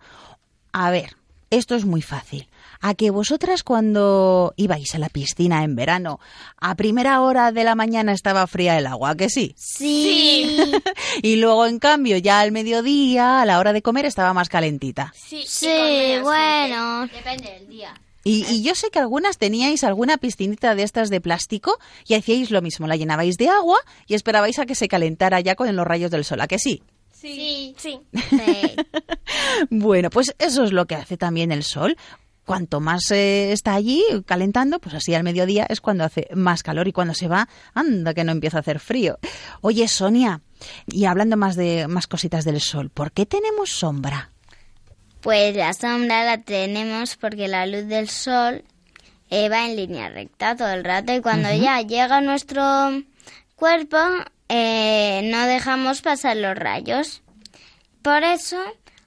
A 0.72 0.90
ver, 0.90 1.18
esto 1.50 1.76
es 1.76 1.86
muy 1.86 2.02
fácil. 2.02 2.48
A 2.86 2.96
que 2.96 3.12
vosotras 3.12 3.64
cuando 3.64 4.54
ibais 4.58 4.94
a 4.94 5.00
la 5.00 5.08
piscina 5.08 5.64
en 5.64 5.74
verano, 5.74 6.20
a 6.60 6.76
primera 6.76 7.22
hora 7.22 7.54
de 7.54 7.64
la 7.64 7.76
mañana 7.76 8.12
estaba 8.12 8.46
fría 8.46 8.78
el 8.78 8.88
agua, 8.88 9.16
¿que 9.16 9.30
sí? 9.30 9.56
Sí. 9.58 10.58
y 11.22 11.38
luego, 11.38 11.66
en 11.66 11.80
cambio, 11.80 12.18
ya 12.18 12.42
al 12.42 12.52
mediodía, 12.52 13.42
a 13.42 13.46
la 13.46 13.60
hora 13.60 13.72
de 13.72 13.82
comer, 13.82 14.06
estaba 14.06 14.34
más 14.34 14.50
calentita. 14.50 15.14
Sí, 15.16 15.46
sí 15.48 16.20
bueno. 16.22 17.08
Depende 17.08 17.52
del 17.52 17.70
día. 17.70 17.94
Y, 18.26 18.62
yo 18.64 18.76
sé 18.76 18.90
que 18.90 19.00
algunas 19.00 19.38
teníais 19.38 19.86
alguna 19.86 20.18
piscinita 20.18 20.76
de 20.76 20.84
estas 20.84 21.10
de 21.10 21.22
plástico 21.22 21.78
y 22.06 22.16
hacíais 22.16 22.52
lo 22.52 22.62
mismo, 22.62 22.88
la 22.88 22.98
llenabais 22.98 23.38
de 23.38 23.48
agua 23.48 23.78
y 24.08 24.16
esperabais 24.16 24.60
a 24.60 24.66
que 24.66 24.76
se 24.76 24.90
calentara 24.90 25.40
ya 25.40 25.56
con 25.56 25.74
los 25.74 25.88
rayos 25.88 26.12
del 26.12 26.26
sol, 26.26 26.42
¿a 26.42 26.48
que 26.48 26.60
sí? 26.60 26.84
Sí, 27.12 27.74
sí. 27.78 28.02
bueno, 29.70 30.10
pues 30.10 30.36
eso 30.40 30.66
es 30.66 30.74
lo 30.74 30.86
que 30.86 30.96
hace 30.96 31.16
también 31.16 31.54
el 31.54 31.64
sol 31.64 31.96
cuanto 32.46 32.80
más 32.80 33.10
eh, 33.12 33.52
está 33.52 33.74
allí 33.74 34.04
calentando, 34.26 34.80
pues 34.80 34.96
así 34.96 35.14
al 35.14 35.24
mediodía 35.24 35.66
es 35.70 35.82
cuando 35.82 36.04
hace 36.04 36.28
más 36.34 36.64
calor 36.64 36.88
y 36.88 36.94
cuando 36.94 37.14
se 37.14 37.28
va, 37.28 37.48
anda 37.74 38.14
que 38.14 38.24
no 38.24 38.32
empieza 38.32 38.58
a 38.58 38.62
hacer 38.62 38.80
frío. 38.80 39.18
Oye, 39.62 39.88
Sonia, 39.88 40.42
y 40.88 41.06
hablando 41.06 41.38
más 41.38 41.56
de 41.56 41.88
más 41.88 42.08
cositas 42.08 42.46
del 42.46 42.62
sol, 42.62 42.90
¿por 42.90 43.12
qué 43.12 43.26
tenemos 43.26 43.72
sombra? 43.72 44.32
Pues 45.22 45.56
la 45.56 45.74
sombra 45.74 46.26
la 46.26 46.42
tenemos 46.42 47.16
porque 47.16 47.48
la 47.48 47.66
luz 47.66 47.88
del 47.88 48.10
sol 48.10 48.64
eh, 49.30 49.50
va 49.50 49.66
en 49.66 49.78
línea 49.78 50.10
recta 50.10 50.56
todo 50.56 50.70
el 50.70 50.84
rato 50.84 51.14
y 51.14 51.22
cuando 51.22 51.52
ya 51.54 51.82
llega 51.82 52.18
a 52.18 52.22
nuestro 52.22 52.62
cuerpo 53.56 53.98
eh, 54.50 55.22
no 55.32 55.48
dejamos 55.48 56.02
pasar 56.02 56.38
los 56.38 56.56
rayos. 56.56 57.22
Por 58.02 58.24
eso, 58.24 58.62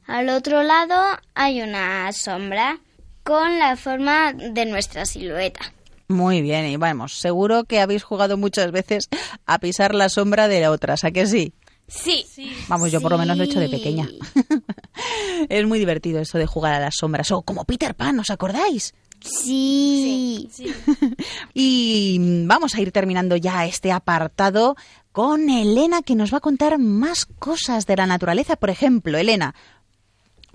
al 0.06 0.30
otro 0.30 0.62
lado 0.62 0.96
hay 1.34 1.60
una 1.60 2.10
sombra 2.12 2.80
con 3.26 3.58
la 3.58 3.76
forma 3.76 4.32
de 4.32 4.66
nuestra 4.66 5.04
silueta. 5.04 5.60
Muy 6.06 6.42
bien, 6.42 6.64
y 6.66 6.76
vamos, 6.76 7.18
seguro 7.18 7.64
que 7.64 7.80
habéis 7.80 8.04
jugado 8.04 8.36
muchas 8.36 8.70
veces 8.70 9.08
a 9.46 9.58
pisar 9.58 9.96
la 9.96 10.08
sombra 10.08 10.46
de 10.46 10.60
la 10.60 10.70
otra, 10.70 10.94
¿a 11.02 11.10
que 11.10 11.26
sí? 11.26 11.52
Sí. 11.88 12.24
Vamos, 12.68 12.92
yo 12.92 13.00
por 13.00 13.10
lo 13.10 13.18
menos 13.18 13.36
lo 13.36 13.42
he 13.42 13.46
hecho 13.46 13.58
de 13.58 13.68
pequeña. 13.68 14.08
es 15.48 15.66
muy 15.66 15.80
divertido 15.80 16.20
eso 16.20 16.38
de 16.38 16.46
jugar 16.46 16.74
a 16.74 16.80
las 16.80 16.94
sombras. 16.96 17.30
O 17.32 17.42
como 17.42 17.64
Peter 17.64 17.94
Pan, 17.94 18.18
¿os 18.20 18.30
acordáis? 18.30 18.94
Sí. 19.20 20.48
sí. 20.52 20.72
y 21.54 22.44
vamos 22.46 22.74
a 22.74 22.80
ir 22.80 22.92
terminando 22.92 23.36
ya 23.36 23.66
este 23.66 23.90
apartado 23.90 24.76
con 25.10 25.48
Elena 25.48 26.02
que 26.02 26.14
nos 26.14 26.32
va 26.32 26.38
a 26.38 26.40
contar 26.40 26.78
más 26.78 27.26
cosas 27.26 27.86
de 27.86 27.96
la 27.96 28.06
naturaleza. 28.06 28.56
Por 28.56 28.70
ejemplo, 28.70 29.18
Elena, 29.18 29.54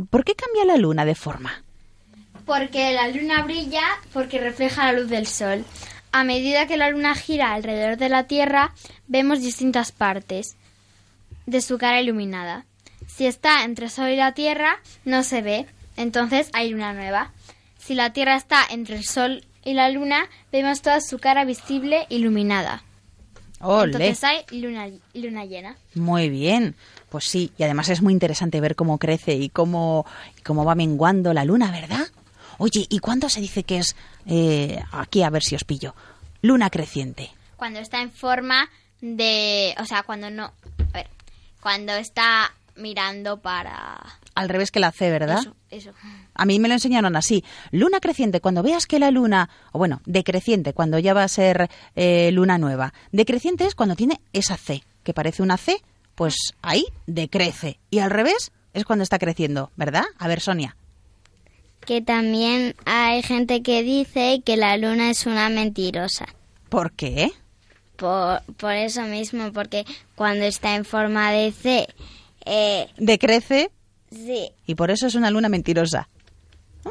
¿por 0.09 0.23
qué 0.23 0.35
cambia 0.35 0.65
la 0.65 0.77
luna 0.77 1.05
de 1.05 1.15
forma? 1.15 1.63
Porque 2.51 2.91
la 2.91 3.07
luna 3.07 3.43
brilla 3.43 3.81
porque 4.11 4.37
refleja 4.37 4.91
la 4.91 4.99
luz 4.99 5.09
del 5.09 5.25
sol. 5.25 5.63
A 6.11 6.25
medida 6.25 6.67
que 6.67 6.75
la 6.75 6.89
luna 6.89 7.15
gira 7.15 7.53
alrededor 7.53 7.95
de 7.95 8.09
la 8.09 8.25
Tierra, 8.25 8.73
vemos 9.07 9.39
distintas 9.39 9.93
partes 9.93 10.57
de 11.45 11.61
su 11.61 11.77
cara 11.77 12.01
iluminada. 12.01 12.65
Si 13.07 13.25
está 13.25 13.63
entre 13.63 13.85
el 13.85 13.91
Sol 13.91 14.09
y 14.09 14.17
la 14.17 14.33
Tierra, 14.33 14.81
no 15.05 15.23
se 15.23 15.41
ve, 15.41 15.65
entonces 15.95 16.49
hay 16.51 16.71
luna 16.71 16.91
nueva. 16.91 17.31
Si 17.77 17.95
la 17.95 18.11
Tierra 18.11 18.35
está 18.35 18.65
entre 18.69 18.97
el 18.97 19.05
Sol 19.05 19.45
y 19.63 19.73
la 19.73 19.89
Luna, 19.89 20.27
vemos 20.51 20.81
toda 20.81 20.99
su 20.99 21.19
cara 21.19 21.45
visible 21.45 22.05
iluminada. 22.09 22.83
Entonces 23.61 24.25
hay 24.25 24.43
luna, 24.51 24.89
luna 25.13 25.45
llena. 25.45 25.77
Muy 25.95 26.29
bien. 26.29 26.75
Pues 27.09 27.23
sí, 27.25 27.53
y 27.57 27.63
además 27.63 27.87
es 27.87 28.01
muy 28.01 28.11
interesante 28.11 28.59
ver 28.59 28.75
cómo 28.75 28.97
crece 28.97 29.35
y 29.35 29.47
cómo, 29.47 30.05
cómo 30.43 30.65
va 30.65 30.75
menguando 30.75 31.33
la 31.33 31.45
luna, 31.45 31.71
¿verdad? 31.71 32.07
Oye, 32.63 32.85
¿y 32.89 32.99
cuándo 32.99 33.27
se 33.27 33.41
dice 33.41 33.63
que 33.63 33.79
es, 33.79 33.95
eh, 34.27 34.79
aquí 34.91 35.23
a 35.23 35.31
ver 35.31 35.41
si 35.41 35.55
os 35.55 35.63
pillo, 35.63 35.95
luna 36.43 36.69
creciente? 36.69 37.31
Cuando 37.55 37.79
está 37.79 38.03
en 38.03 38.11
forma 38.11 38.69
de, 39.01 39.73
o 39.79 39.85
sea, 39.87 40.03
cuando 40.03 40.29
no, 40.29 40.43
a 40.93 40.93
ver, 40.93 41.07
cuando 41.59 41.93
está 41.93 42.53
mirando 42.75 43.41
para... 43.41 43.99
al 44.35 44.47
revés 44.47 44.69
que 44.69 44.79
la 44.79 44.91
C, 44.91 45.09
¿verdad? 45.09 45.39
Eso, 45.39 45.55
eso. 45.71 45.91
A 46.35 46.45
mí 46.45 46.59
me 46.59 46.67
lo 46.67 46.75
enseñaron 46.75 47.15
así. 47.15 47.43
Luna 47.71 47.99
creciente, 47.99 48.41
cuando 48.41 48.61
veas 48.61 48.85
que 48.85 48.99
la 48.99 49.09
luna, 49.09 49.49
o 49.71 49.79
bueno, 49.79 50.03
decreciente, 50.05 50.73
cuando 50.73 50.99
ya 50.99 51.15
va 51.15 51.23
a 51.23 51.29
ser 51.29 51.67
eh, 51.95 52.29
luna 52.31 52.59
nueva. 52.59 52.93
Decreciente 53.11 53.65
es 53.65 53.73
cuando 53.73 53.95
tiene 53.95 54.21
esa 54.33 54.55
C, 54.55 54.83
que 55.03 55.15
parece 55.15 55.41
una 55.41 55.57
C, 55.57 55.81
pues 56.13 56.35
ahí 56.61 56.85
decrece. 57.07 57.79
Y 57.89 57.97
al 57.99 58.11
revés 58.11 58.51
es 58.75 58.85
cuando 58.85 59.01
está 59.01 59.17
creciendo, 59.17 59.71
¿verdad? 59.77 60.03
A 60.19 60.27
ver, 60.27 60.41
Sonia. 60.41 60.75
Que 61.85 62.01
también 62.01 62.75
hay 62.85 63.23
gente 63.23 63.61
que 63.63 63.83
dice 63.83 64.41
que 64.45 64.55
la 64.57 64.77
luna 64.77 65.09
es 65.09 65.25
una 65.25 65.49
mentirosa. 65.49 66.25
¿Por 66.69 66.91
qué? 66.93 67.31
Por, 67.95 68.41
por 68.57 68.71
eso 68.73 69.01
mismo, 69.03 69.51
porque 69.51 69.85
cuando 70.15 70.45
está 70.45 70.75
en 70.75 70.85
forma 70.85 71.31
de 71.31 71.51
C, 71.51 71.87
eh, 72.45 72.87
Decrece 72.97 73.71
sí, 74.11 74.51
y 74.65 74.75
por 74.75 74.91
eso 74.91 75.07
es 75.07 75.15
una 75.15 75.29
luna 75.31 75.49
mentirosa. 75.49 76.09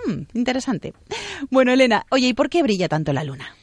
Mm, 0.07 0.22
interesante. 0.35 0.92
Bueno, 1.50 1.72
Elena, 1.72 2.07
oye, 2.11 2.29
¿y 2.29 2.35
por 2.35 2.48
qué 2.48 2.62
brilla 2.62 2.88
tanto 2.88 3.12
la 3.12 3.24
luna? 3.24 3.55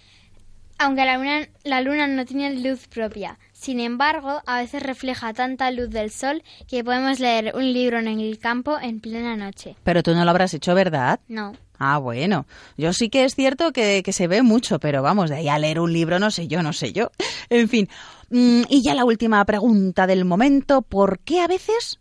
Aunque 0.79 1.05
la 1.05 1.17
luna, 1.17 1.47
la 1.63 1.81
luna 1.81 2.07
no 2.07 2.25
tiene 2.25 2.53
luz 2.55 2.87
propia, 2.87 3.39
sin 3.59 3.79
embargo, 3.79 4.41
a 4.45 4.59
veces 4.59 4.83
refleja 4.83 5.33
tanta 5.33 5.71
luz 5.71 5.89
del 5.89 6.11
sol 6.11 6.43
que 6.67 6.83
podemos 6.83 7.19
leer 7.19 7.53
un 7.55 7.73
libro 7.73 7.97
en 7.97 8.07
el 8.07 8.37
campo 8.37 8.77
en 8.79 8.99
plena 8.99 9.35
noche. 9.35 9.75
Pero 9.83 10.03
tú 10.03 10.13
no 10.13 10.23
lo 10.23 10.29
habrás 10.29 10.53
hecho, 10.53 10.75
¿verdad? 10.75 11.19
No. 11.27 11.53
Ah, 11.79 11.97
bueno. 11.97 12.45
Yo 12.77 12.93
sí 12.93 13.09
que 13.09 13.23
es 13.25 13.35
cierto 13.35 13.71
que, 13.71 14.01
que 14.03 14.13
se 14.13 14.27
ve 14.27 14.41
mucho, 14.43 14.79
pero 14.79 15.01
vamos, 15.01 15.29
de 15.29 15.37
ahí 15.37 15.47
a 15.49 15.57
leer 15.59 15.79
un 15.79 15.91
libro 15.93 16.19
no 16.19 16.29
sé 16.31 16.47
yo, 16.47 16.61
no 16.61 16.71
sé 16.73 16.93
yo. 16.93 17.11
En 17.49 17.67
fin. 17.69 17.87
Mm, 18.29 18.63
y 18.69 18.83
ya 18.83 18.93
la 18.93 19.05
última 19.05 19.43
pregunta 19.45 20.05
del 20.05 20.25
momento. 20.25 20.81
¿Por 20.81 21.19
qué 21.19 21.39
a 21.41 21.47
veces 21.47 21.99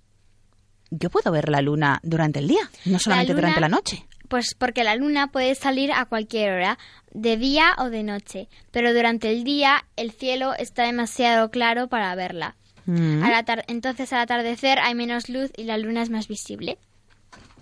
yo 0.91 1.11
puedo 1.11 1.31
ver 1.31 1.49
la 1.49 1.61
luna 1.63 2.01
durante 2.03 2.39
el 2.39 2.49
día, 2.49 2.69
no 2.85 2.99
solamente 2.99 3.33
luna- 3.33 3.41
durante 3.43 3.61
la 3.61 3.69
noche? 3.69 4.06
Pues 4.29 4.55
porque 4.55 4.85
la 4.85 4.97
luna 4.97 5.29
puede 5.29 5.55
salir 5.55 5.93
a 5.93 6.05
cualquier 6.07 6.53
hora, 6.53 6.79
de 7.13 7.37
día 7.37 7.75
o 7.79 7.91
de 7.91 8.03
noche, 8.03 8.49
pero 8.71 8.93
durante 8.93 9.31
el 9.31 9.45
día 9.45 9.87
el 9.97 10.13
cielo 10.13 10.55
está 10.55 10.85
demasiado 10.85 11.51
claro 11.51 11.89
para 11.89 12.15
verla. 12.15 12.57
Mm. 12.85 13.23
Al 13.23 13.65
entonces 13.69 14.13
al 14.13 14.21
atardecer 14.21 14.79
hay 14.79 14.95
menos 14.95 15.29
luz 15.29 15.51
y 15.57 15.65
la 15.65 15.79
luna 15.79 16.03
es 16.03 16.11
más 16.11 16.29
visible. 16.29 16.79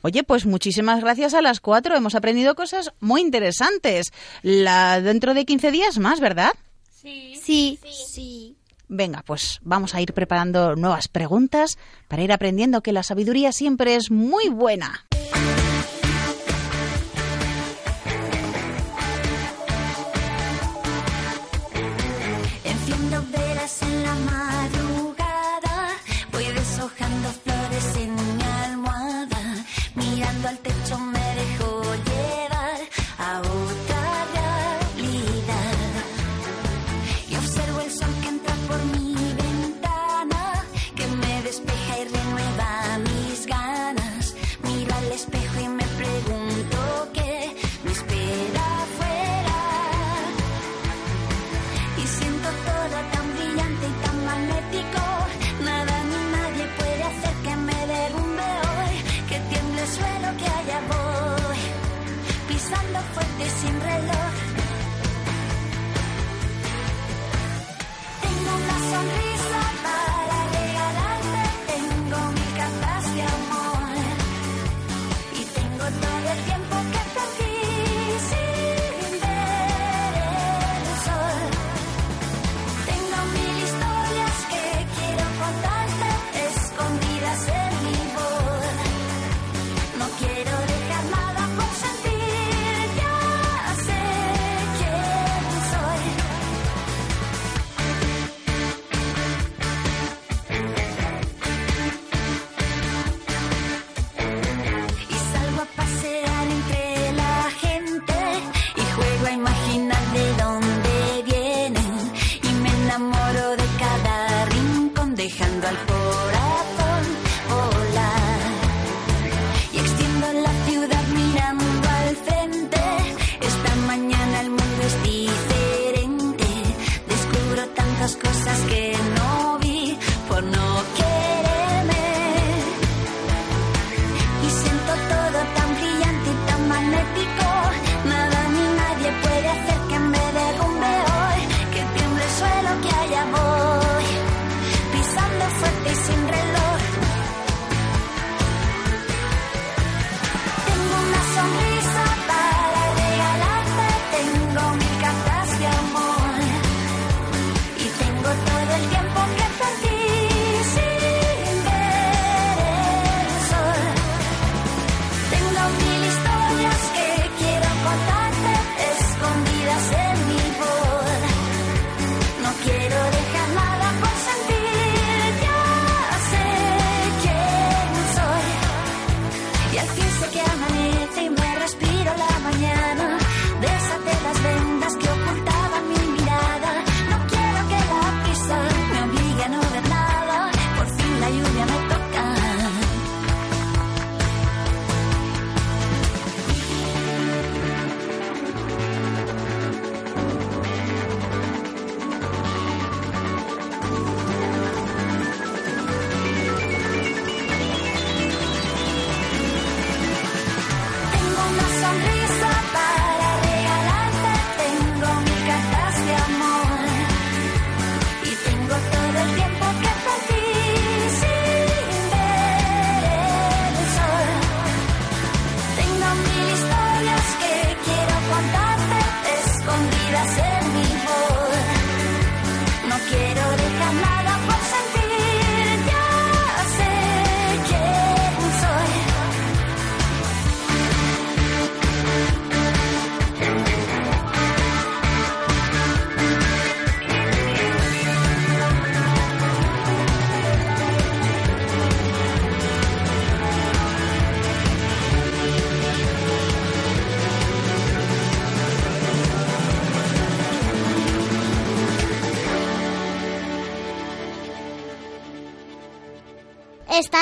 Oye, 0.02 0.22
pues 0.22 0.44
muchísimas 0.44 1.00
gracias 1.00 1.32
a 1.32 1.40
las 1.40 1.60
cuatro. 1.60 1.96
Hemos 1.96 2.14
aprendido 2.14 2.54
cosas 2.54 2.92
muy 3.00 3.22
interesantes. 3.22 4.12
La, 4.42 5.00
dentro 5.00 5.32
de 5.32 5.46
15 5.46 5.70
días 5.70 5.98
más, 5.98 6.20
¿verdad? 6.20 6.52
Sí. 6.92 7.38
sí. 7.42 8.56
Venga, 8.88 9.22
pues 9.26 9.60
vamos 9.62 9.94
a 9.94 10.02
ir 10.02 10.12
preparando 10.12 10.76
nuevas 10.76 11.08
preguntas 11.08 11.78
para 12.08 12.22
ir 12.22 12.32
aprendiendo 12.32 12.82
que 12.82 12.92
la 12.92 13.02
sabiduría 13.02 13.52
siempre 13.52 13.96
es 13.96 14.10
muy 14.10 14.50
buena. 14.50 15.06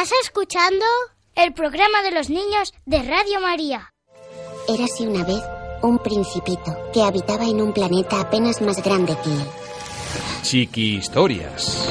¿Estás 0.02 0.18
escuchando? 0.24 0.84
El 1.36 1.52
programa 1.52 2.02
de 2.02 2.10
los 2.10 2.28
niños 2.28 2.74
de 2.86 3.04
Radio 3.04 3.40
María. 3.40 3.92
Érase 4.68 5.06
una 5.06 5.22
vez 5.22 5.40
un 5.80 6.00
principito 6.00 6.76
que 6.92 7.04
habitaba 7.04 7.44
en 7.44 7.60
un 7.60 7.72
planeta 7.72 8.20
apenas 8.20 8.60
más 8.62 8.82
grande 8.82 9.16
que 9.22 9.30
él. 9.30 9.46
Chiqui 10.42 10.96
Historias. 10.96 11.88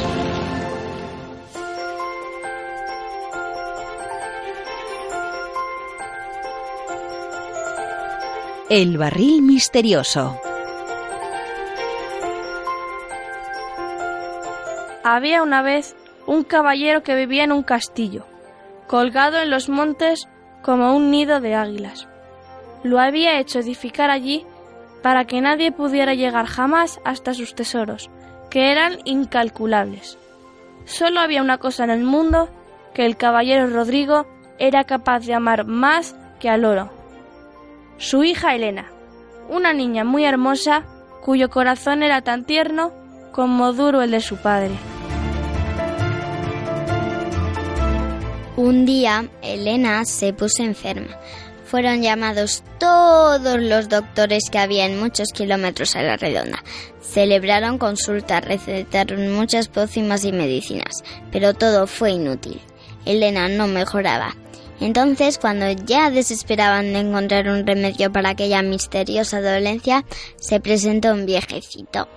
El 8.69 8.97
barril 8.97 9.41
misterioso. 9.41 10.38
Había 15.06 15.43
una 15.43 15.62
vez 15.62 15.95
un 16.28 16.44
caballero 16.44 17.04
que 17.04 17.16
vivía 17.16 17.44
en 17.44 17.52
un 17.52 17.64
castillo, 17.64 18.26
colgado 18.88 19.40
en 19.40 19.50
los 19.50 19.70
montes 19.70 20.28
como 20.62 20.96
un 20.96 21.12
nido 21.12 21.40
de 21.40 21.56
águilas. 21.56 22.08
Lo 22.84 23.00
había 23.00 23.40
hecho 23.40 23.60
edificar 23.60 24.10
allí 24.10 24.46
para 25.02 25.26
que 25.26 25.42
nadie 25.42 25.72
pudiera 25.72 26.14
llegar 26.14 26.46
jamás 26.46 27.00
hasta 27.04 27.34
sus 27.34 27.56
tesoros, 27.56 28.10
que 28.50 28.72
eran 28.72 29.00
incalculables. 29.06 30.18
Solo 30.86 31.20
había 31.20 31.42
una 31.42 31.58
cosa 31.58 31.84
en 31.84 31.90
el 31.90 32.04
mundo 32.04 32.50
que 32.94 33.06
el 33.06 33.18
caballero 33.18 33.68
Rodrigo 33.68 34.28
era 34.60 34.84
capaz 34.84 35.26
de 35.26 35.34
amar 35.34 35.66
más 35.66 36.16
que 36.40 36.50
al 36.50 36.66
oro. 36.66 36.92
Su 37.98 38.24
hija 38.24 38.56
Elena, 38.56 38.92
una 39.50 39.74
niña 39.74 40.04
muy 40.04 40.26
hermosa 40.26 40.84
cuyo 41.22 41.50
corazón 41.50 42.04
era 42.04 42.22
tan 42.22 42.46
tierno 42.46 42.92
como 43.32 43.74
duro 43.74 44.02
el 44.02 44.12
de 44.12 44.22
su 44.22 44.38
padre. 44.38 44.72
Un 48.62 48.86
día, 48.86 49.28
Elena 49.41 50.06
se 50.06 50.34
puso 50.34 50.62
enferma. 50.62 51.17
Fueron 51.65 52.04
llamados 52.04 52.63
todos 52.80 53.60
los 53.60 53.89
doctores 53.89 54.52
que 54.52 54.60
había 54.60 54.86
en 54.86 55.00
muchos 55.00 55.30
kilómetros 55.34 55.95
a 55.95 56.04
la 56.04 56.15
redonda. 56.15 56.63
Celebraron 57.02 57.80
consultas, 57.80 58.45
recetaron 58.45 59.34
muchas 59.34 59.67
pócimas 59.67 60.26
y 60.26 60.32
medicinas, 60.32 61.04
pero 61.32 61.56
todo 61.56 61.88
fue 61.88 62.12
inútil. 62.12 62.62
Elena 63.04 63.47
no 63.47 63.65
mejoraba. 63.65 64.36
Entonces, 64.80 65.39
cuando 65.39 65.71
ya 65.71 66.12
desesperaban 66.12 66.93
de 66.93 67.00
encontrar 67.00 67.50
un 67.50 67.65
remedio 67.65 68.12
para 68.12 68.30
aquella 68.30 68.62
misteriosa 68.62 69.41
dolencia, 69.41 70.06
se 70.36 70.60
presentó 70.60 71.13
un 71.13 71.26
viejecito. 71.26 72.08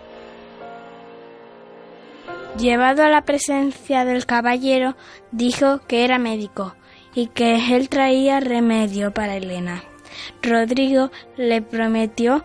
Llevado 2.58 3.02
a 3.02 3.08
la 3.08 3.22
presencia 3.22 4.04
del 4.04 4.26
caballero, 4.26 4.96
dijo 5.32 5.80
que 5.88 6.04
era 6.04 6.18
médico 6.18 6.76
y 7.12 7.26
que 7.26 7.74
él 7.74 7.88
traía 7.88 8.38
remedio 8.38 9.12
para 9.12 9.36
Elena. 9.36 9.82
Rodrigo 10.40 11.10
le 11.36 11.62
prometió 11.62 12.44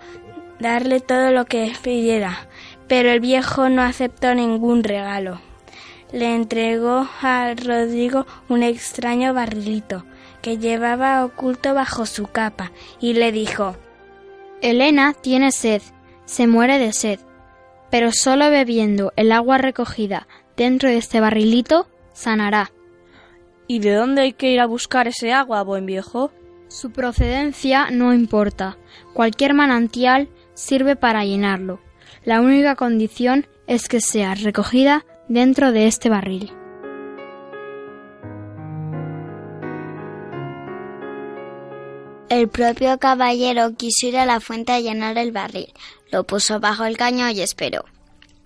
darle 0.59 0.99
todo 0.99 1.31
lo 1.31 1.45
que 1.45 1.71
pidiera, 1.83 2.47
pero 2.87 3.11
el 3.11 3.19
viejo 3.19 3.69
no 3.69 3.83
aceptó 3.83 4.33
ningún 4.33 4.83
regalo. 4.83 5.41
Le 6.11 6.35
entregó 6.35 7.07
a 7.21 7.53
Rodrigo 7.53 8.25
un 8.47 8.63
extraño 8.63 9.35
barrilito 9.35 10.05
que 10.41 10.57
llevaba 10.57 11.23
oculto 11.23 11.75
bajo 11.75 12.07
su 12.07 12.25
capa 12.25 12.71
y 12.99 13.13
le 13.13 13.31
dijo 13.31 13.75
Elena 14.61 15.13
tiene 15.13 15.51
sed, 15.51 15.83
se 16.25 16.47
muere 16.47 16.79
de 16.79 16.93
sed, 16.93 17.19
pero 17.89 18.11
solo 18.11 18.49
bebiendo 18.49 19.13
el 19.15 19.31
agua 19.31 19.57
recogida 19.57 20.27
dentro 20.55 20.89
de 20.89 20.97
este 20.97 21.19
barrilito 21.19 21.87
sanará. 22.13 22.71
¿Y 23.67 23.79
de 23.79 23.93
dónde 23.93 24.21
hay 24.21 24.33
que 24.33 24.51
ir 24.51 24.59
a 24.59 24.65
buscar 24.65 25.07
ese 25.07 25.31
agua, 25.31 25.63
buen 25.63 25.85
viejo? 25.85 26.31
Su 26.67 26.91
procedencia 26.91 27.89
no 27.91 28.13
importa. 28.13 28.77
Cualquier 29.13 29.53
manantial 29.53 30.29
sirve 30.53 30.95
para 30.95 31.23
llenarlo. 31.23 31.79
La 32.23 32.41
única 32.41 32.75
condición 32.75 33.47
es 33.67 33.87
que 33.87 34.01
sea 34.01 34.35
recogida 34.35 35.05
dentro 35.27 35.71
de 35.71 35.87
este 35.87 36.09
barril. 36.09 36.51
El 42.29 42.47
propio 42.47 42.99
caballero 42.99 43.73
quiso 43.75 44.05
ir 44.05 44.17
a 44.19 44.25
la 44.27 44.39
fuente 44.39 44.71
a 44.71 44.79
llenar 44.79 45.17
el 45.17 45.31
barril. 45.31 45.73
Lo 46.11 46.25
puso 46.25 46.59
bajo 46.59 46.85
el 46.85 46.95
caño 46.95 47.27
y 47.31 47.41
esperó. 47.41 47.85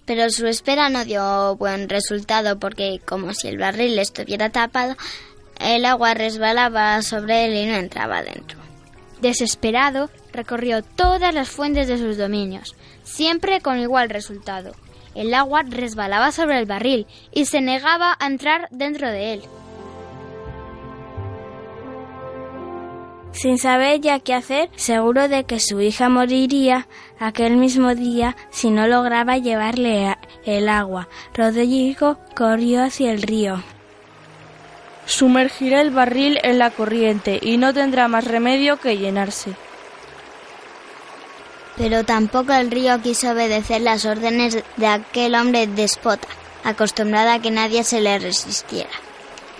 Pero 0.06 0.30
su 0.30 0.48
espera 0.48 0.88
no 0.88 1.04
dio 1.04 1.58
buen 1.58 1.90
resultado 1.90 2.58
porque, 2.60 3.02
como 3.06 3.34
si 3.34 3.50
el 3.50 3.58
barril 3.58 4.00
estuviera 4.00 4.50
tapado, 4.50 4.96
el 5.60 5.84
agua 5.84 6.14
resbalaba 6.14 7.02
sobre 7.02 7.46
él 7.46 7.56
y 7.56 7.66
no 7.66 7.76
entraba 7.76 8.24
dentro. 8.24 8.58
Desesperado, 9.20 10.10
recorrió 10.32 10.82
todas 10.82 11.34
las 11.34 11.50
fuentes 11.50 11.90
de 11.90 11.98
sus 11.98 12.18
dominios, 12.18 12.78
siempre 13.04 13.60
con 13.60 13.80
igual 13.80 14.10
resultado. 14.10 14.76
El 15.14 15.34
agua 15.34 15.64
resbalaba 15.64 16.32
sobre 16.32 16.58
el 16.58 16.66
barril 16.66 17.06
y 17.34 17.46
se 17.46 17.60
negaba 17.60 18.16
a 18.18 18.28
entrar 18.28 18.70
dentro 18.72 19.10
de 19.10 19.34
él. 19.34 19.42
Sin 23.34 23.58
saber 23.58 24.00
ya 24.00 24.20
qué 24.20 24.36
hacer, 24.36 24.70
seguro 24.76 25.28
de 25.28 25.44
que 25.44 25.60
su 25.60 25.82
hija 25.82 26.08
moriría 26.08 26.88
aquel 27.20 27.58
mismo 27.58 27.96
día 27.96 28.38
si 28.52 28.70
no 28.70 28.88
lograba 28.88 29.38
llevarle 29.38 30.16
el 30.46 30.70
agua, 30.70 31.10
Rodrigo 31.34 32.20
corrió 32.36 32.84
hacia 32.84 33.12
el 33.12 33.24
río. 33.24 33.64
Sumergirá 35.06 35.82
el 35.82 35.90
barril 35.90 36.40
en 36.44 36.60
la 36.60 36.70
corriente 36.70 37.40
y 37.42 37.58
no 37.58 37.74
tendrá 37.74 38.08
más 38.08 38.24
remedio 38.26 38.78
que 38.78 38.98
llenarse. 38.98 39.54
Pero 41.76 42.06
tampoco 42.06 42.54
el 42.54 42.70
río 42.70 43.02
quiso 43.02 43.32
obedecer 43.32 43.82
las 43.82 44.06
órdenes 44.06 44.64
de 44.78 44.88
aquel 44.88 45.34
hombre 45.34 45.66
despota, 45.66 46.28
acostumbrado 46.64 47.32
a 47.32 47.40
que 47.40 47.50
nadie 47.50 47.84
se 47.84 48.00
le 48.00 48.20
resistiera. 48.20 48.92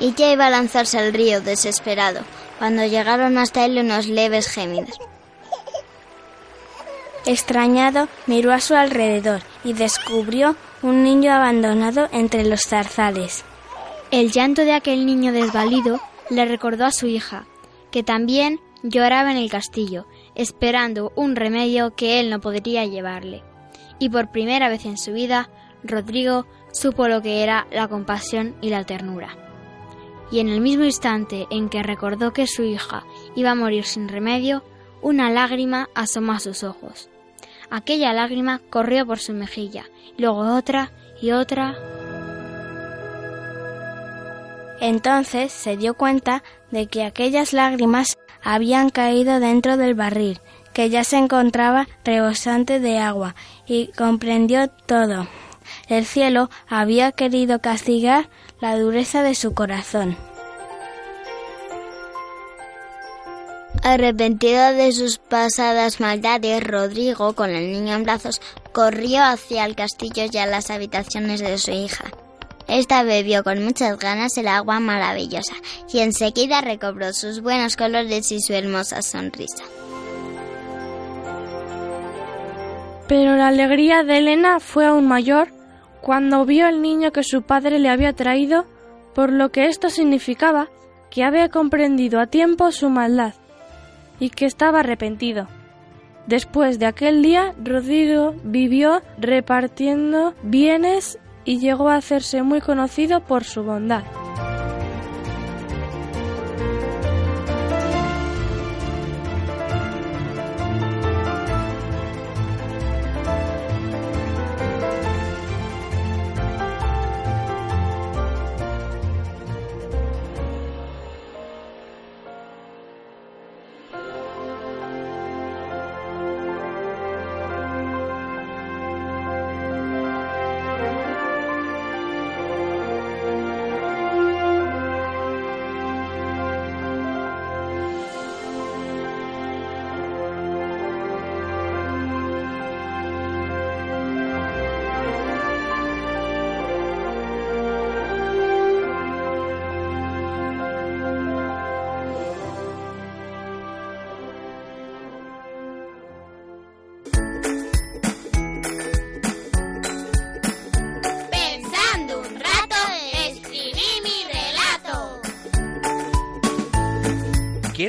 Y 0.04 0.14
ya 0.16 0.34
iba 0.34 0.48
a 0.48 0.50
lanzarse 0.50 1.00
al 1.00 1.14
río 1.14 1.40
desesperado, 1.40 2.24
cuando 2.60 2.86
llegaron 2.86 3.38
hasta 3.38 3.64
él 3.64 3.78
unos 3.80 4.08
leves 4.08 4.50
gemidos. 4.50 5.00
Extrañado, 7.26 8.10
miró 8.28 8.52
a 8.52 8.60
su 8.60 8.76
alrededor 8.76 9.44
y 9.64 9.72
descubrió 9.72 10.58
un 10.82 11.06
niño 11.06 11.32
abandonado 11.32 12.10
entre 12.12 12.44
los 12.44 12.64
zarzales. 12.64 13.46
El 14.12 14.34
llanto 14.34 14.66
de 14.66 14.74
aquel 14.74 15.06
niño 15.06 15.32
desvalido 15.32 16.02
le 16.30 16.44
recordó 16.44 16.84
a 16.84 16.92
su 16.92 17.08
hija, 17.08 17.46
que 17.90 18.04
también 18.04 18.60
lloraba 18.82 19.32
en 19.32 19.38
el 19.38 19.50
castillo, 19.50 20.06
esperando 20.36 21.14
un 21.16 21.38
remedio 21.38 21.96
que 21.96 22.20
él 22.20 22.30
no 22.30 22.42
podría 22.42 22.84
llevarle. 22.86 23.42
Y 24.00 24.10
por 24.10 24.32
primera 24.32 24.68
vez 24.68 24.84
en 24.84 24.98
su 24.98 25.14
vida, 25.14 25.50
Rodrigo 25.82 26.46
supo 26.74 27.08
lo 27.08 27.22
que 27.22 27.42
era 27.42 27.68
la 27.72 27.88
compasión 27.88 28.54
y 28.60 28.70
la 28.70 28.84
ternura. 28.84 29.38
Y 30.34 30.40
en 30.40 30.50
el 30.50 30.62
mismo 30.62 30.84
instante 30.84 31.46
en 31.52 31.70
que 31.70 31.84
recordó 31.84 32.34
que 32.34 32.48
su 32.48 32.64
hija 32.64 33.04
iba 33.36 33.52
a 33.52 33.56
morir 33.56 33.86
sin 33.86 34.10
remedio, 34.10 34.64
una 35.04 35.30
lágrima 35.30 35.90
asomó 35.94 36.32
a 36.32 36.40
sus 36.40 36.64
ojos. 36.64 37.08
Aquella 37.70 38.14
lágrima 38.14 38.60
corrió 38.72 39.06
por 39.06 39.20
su 39.20 39.34
mejilla, 39.34 39.86
luego 40.18 40.40
otra 40.56 40.92
y 41.22 41.34
otra. 41.34 41.76
Entonces 44.82 45.52
se 45.52 45.78
dio 45.78 45.94
cuenta 45.94 46.44
de 46.72 46.88
que 46.88 47.04
aquellas 47.04 47.54
lágrimas 47.54 48.18
habían 48.44 48.90
caído 48.90 49.40
dentro 49.40 49.78
del 49.78 49.94
barril, 49.94 50.40
que 50.74 50.90
ya 50.90 51.04
se 51.04 51.18
encontraba 51.18 51.88
rebosante 52.04 52.80
de 52.80 52.98
agua, 52.98 53.36
y 53.68 53.92
comprendió 53.96 54.68
todo. 54.68 55.28
El 55.88 56.06
cielo 56.06 56.50
había 56.68 57.12
querido 57.12 57.60
castigar 57.60 58.30
la 58.64 58.78
dureza 58.78 59.24
de 59.24 59.36
su 59.36 59.54
corazón. 59.54 60.16
Arrepentido 63.84 64.72
de 64.72 64.94
sus 64.94 65.18
pasadas 65.18 66.00
maldades, 66.00 66.64
Rodrigo, 66.64 67.34
con 67.34 67.50
el 67.50 67.74
niño 67.74 67.94
en 67.94 68.04
brazos, 68.04 68.40
corrió 68.72 69.22
hacia 69.22 69.66
el 69.66 69.76
castillo 69.76 70.24
y 70.32 70.38
a 70.38 70.46
las 70.46 70.70
habitaciones 70.70 71.42
de 71.42 71.58
su 71.58 71.72
hija. 71.72 72.06
Esta 72.70 73.04
bebió 73.04 73.44
con 73.44 73.62
muchas 73.66 74.00
ganas 74.00 74.38
el 74.38 74.48
agua 74.48 74.80
maravillosa 74.80 75.56
y 75.92 76.00
enseguida 76.00 76.62
recobró 76.62 77.12
sus 77.12 77.42
buenos 77.42 77.76
colores 77.76 78.32
y 78.32 78.40
su 78.40 78.54
hermosa 78.54 79.02
sonrisa. 79.02 79.66
Pero 83.10 83.36
la 83.36 83.50
alegría 83.50 84.06
de 84.06 84.20
Elena 84.20 84.62
fue 84.62 84.86
aún 84.86 85.06
mayor 85.06 85.53
cuando 86.04 86.46
vio 86.46 86.68
al 86.68 86.82
niño 86.82 87.14
que 87.14 87.24
su 87.24 87.44
padre 87.44 87.80
le 87.80 87.88
había 87.88 88.12
traído, 88.12 88.66
por 89.16 89.32
lo 89.32 89.54
que 89.54 89.68
esto 89.68 89.90
significaba 89.90 90.68
que 91.10 91.24
había 91.24 91.48
comprendido 91.48 92.20
a 92.20 92.28
tiempo 92.28 92.74
su 92.74 92.90
maldad 92.90 93.34
y 94.20 94.30
que 94.30 94.46
estaba 94.46 94.82
arrepentido. 94.82 95.48
Después 96.28 96.78
de 96.78 96.88
aquel 96.88 97.24
día, 97.24 97.56
Rodrigo 97.64 98.36
vivió 98.44 99.02
repartiendo 99.18 100.34
bienes 100.44 101.20
y 101.46 101.60
llegó 101.60 101.88
a 101.88 101.96
hacerse 101.96 102.44
muy 102.44 102.60
conocido 102.60 103.22
por 103.22 103.46
su 103.46 103.64
bondad. 103.64 104.04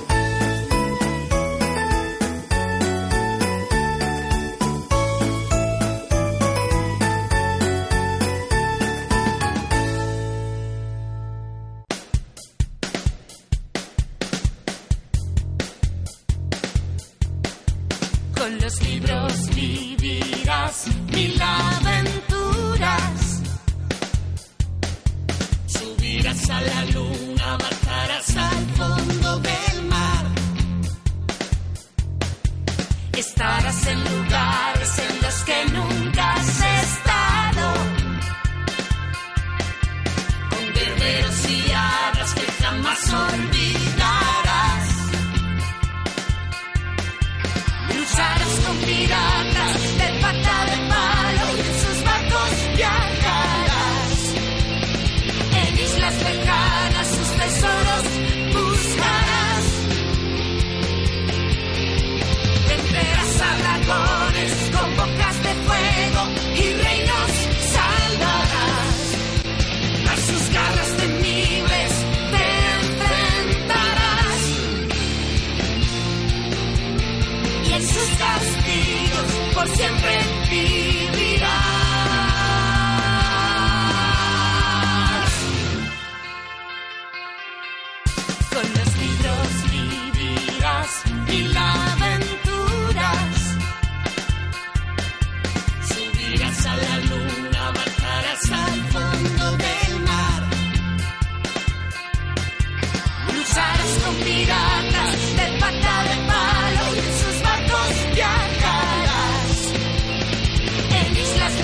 vivirás 21.19 21.81
mil 21.83 21.88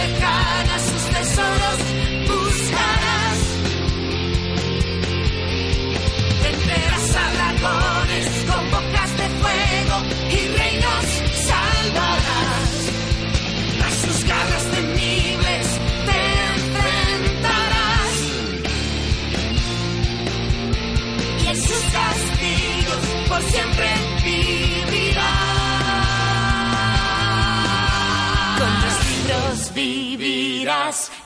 the 0.07 0.19
sky. 0.19 0.54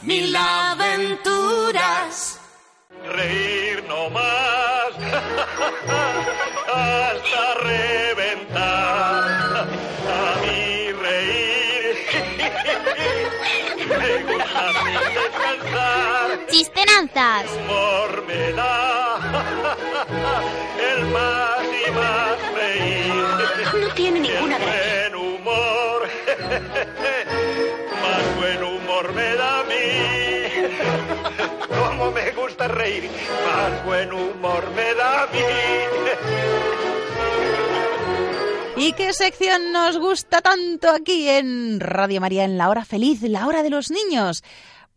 Mil 0.10 0.36
aventuras. 0.36 2.14
Reír 3.16 3.84
no 3.88 4.10
más 4.10 4.90
hasta 6.74 7.44
reventar. 7.70 9.68
A 10.20 10.28
mí 10.42 10.92
reír 11.06 11.96
me 14.00 14.12
gusta 14.30 14.64
sin 14.80 14.98
descansar. 15.20 16.28
Chistenanzas. 16.50 17.46
Humor 17.60 18.12
me 18.28 18.44
da 18.54 18.76
el 20.92 21.00
más 21.16 21.64
y 21.88 21.92
más 21.92 22.38
reír. 22.60 23.28
No 23.80 23.88
tiene 23.94 24.18
ninguna 24.22 24.56
El 24.58 24.64
buen 24.64 25.14
humor, 25.16 26.00
me 32.12 32.32
gusta 32.32 32.68
reír, 32.68 33.10
más 33.46 33.86
buen 33.86 34.12
humor 34.12 34.70
me 34.76 34.94
da 34.96 35.24
a 35.24 35.28
mí. 35.28 35.40
¿Y 38.78 38.94
qué 38.94 39.12
sección 39.14 39.72
nos 39.74 39.98
gusta 39.98 40.42
tanto 40.42 40.90
aquí 40.90 41.28
en 41.28 41.80
Radio 41.80 42.22
María 42.22 42.46
en 42.46 42.58
la 42.58 42.70
hora 42.70 42.86
feliz, 42.86 43.22
la 43.24 43.46
hora 43.46 43.62
de 43.62 43.70
los 43.70 43.92
niños? 43.92 44.44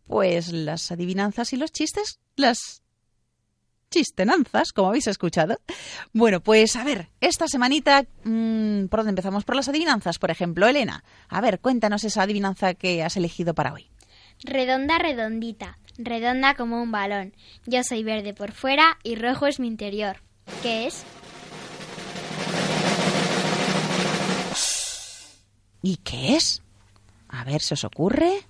Pues 0.07 0.53
las 0.53 0.91
adivinanzas 0.91 1.51
y 1.53 1.57
los 1.57 1.71
chistes, 1.71 2.19
las 2.35 2.81
chistenanzas, 3.93 4.73
como 4.73 4.87
habéis 4.87 5.07
escuchado. 5.07 5.59
Bueno, 6.13 6.41
pues 6.41 6.75
a 6.75 6.83
ver, 6.83 7.09
esta 7.21 7.47
semanita, 7.47 8.05
mm, 8.23 8.85
¿por 8.87 9.01
dónde 9.01 9.11
empezamos? 9.11 9.43
Por 9.43 9.55
las 9.55 9.67
adivinanzas, 9.67 10.17
por 10.17 10.31
ejemplo. 10.31 10.67
Elena, 10.67 11.03
a 11.29 11.41
ver, 11.41 11.59
cuéntanos 11.59 12.03
esa 12.03 12.23
adivinanza 12.23 12.73
que 12.73 13.03
has 13.03 13.17
elegido 13.17 13.53
para 13.53 13.73
hoy. 13.73 13.92
Redonda, 14.43 14.97
redondita, 14.97 15.77
redonda 15.97 16.55
como 16.55 16.81
un 16.81 16.91
balón. 16.91 17.33
Yo 17.65 17.83
soy 17.83 18.03
verde 18.03 18.33
por 18.33 18.51
fuera 18.51 18.97
y 19.03 19.15
rojo 19.15 19.47
es 19.47 19.59
mi 19.59 19.67
interior. 19.67 20.17
¿Qué 20.61 20.87
es? 20.87 21.05
¿Y 25.81 25.97
qué 25.97 26.35
es? 26.35 26.61
A 27.29 27.43
ver, 27.43 27.61
¿se 27.61 27.73
os 27.73 27.83
ocurre? 27.83 28.41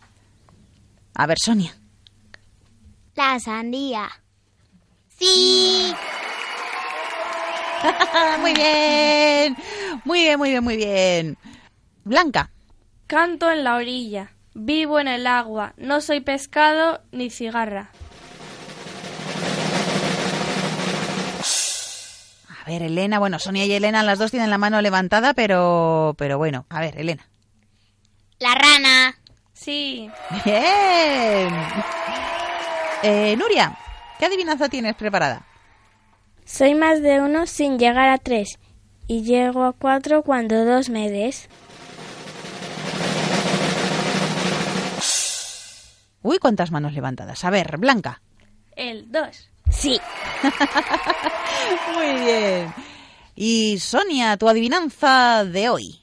A 1.15 1.25
ver, 1.25 1.37
Sonia. 1.39 1.75
La 3.15 3.39
sandía. 3.39 4.09
Sí. 5.17 5.93
muy 8.39 8.53
bien. 8.53 9.55
Muy 10.05 10.21
bien, 10.21 10.37
muy 10.37 10.49
bien, 10.49 10.63
muy 10.63 10.77
bien. 10.77 11.37
Blanca. 12.03 12.49
Canto 13.07 13.51
en 13.51 13.63
la 13.63 13.75
orilla, 13.75 14.33
vivo 14.53 14.99
en 14.99 15.07
el 15.07 15.27
agua, 15.27 15.73
no 15.77 16.01
soy 16.01 16.19
pescado 16.21 17.01
ni 17.11 17.29
cigarra. 17.29 17.91
A 22.63 22.69
ver, 22.69 22.81
Elena. 22.81 23.19
Bueno, 23.19 23.39
Sonia 23.39 23.65
y 23.65 23.73
Elena, 23.73 24.03
las 24.03 24.19
dos 24.19 24.31
tienen 24.31 24.49
la 24.49 24.57
mano 24.57 24.81
levantada, 24.81 25.33
pero, 25.33 26.15
pero 26.17 26.37
bueno. 26.37 26.65
A 26.69 26.79
ver, 26.79 26.97
Elena. 26.97 27.27
La 28.39 28.55
rana. 28.55 29.17
Sí. 29.51 30.09
Bien. 30.45 31.49
Eh, 33.03 33.35
Nuria, 33.37 33.77
¿qué 34.17 34.27
adivinanza 34.27 34.69
tienes 34.69 34.95
preparada? 34.95 35.45
Soy 36.45 36.73
más 36.73 37.01
de 37.01 37.19
uno 37.19 37.47
sin 37.47 37.77
llegar 37.77 38.07
a 38.07 38.17
tres 38.17 38.59
y 39.07 39.23
llego 39.23 39.65
a 39.65 39.73
cuatro 39.73 40.23
cuando 40.23 40.63
dos 40.63 40.89
me 40.89 41.09
des. 41.09 41.49
Uy, 46.23 46.39
cuántas 46.39 46.71
manos 46.71 46.93
levantadas. 46.93 47.43
A 47.43 47.49
ver, 47.49 47.77
Blanca. 47.77 48.21
El 48.75 49.11
2. 49.11 49.49
Sí. 49.69 49.99
Muy 51.95 52.21
bien. 52.21 52.73
Y 53.35 53.79
Sonia, 53.79 54.37
tu 54.37 54.47
adivinanza 54.47 55.43
de 55.45 55.69
hoy. 55.69 55.99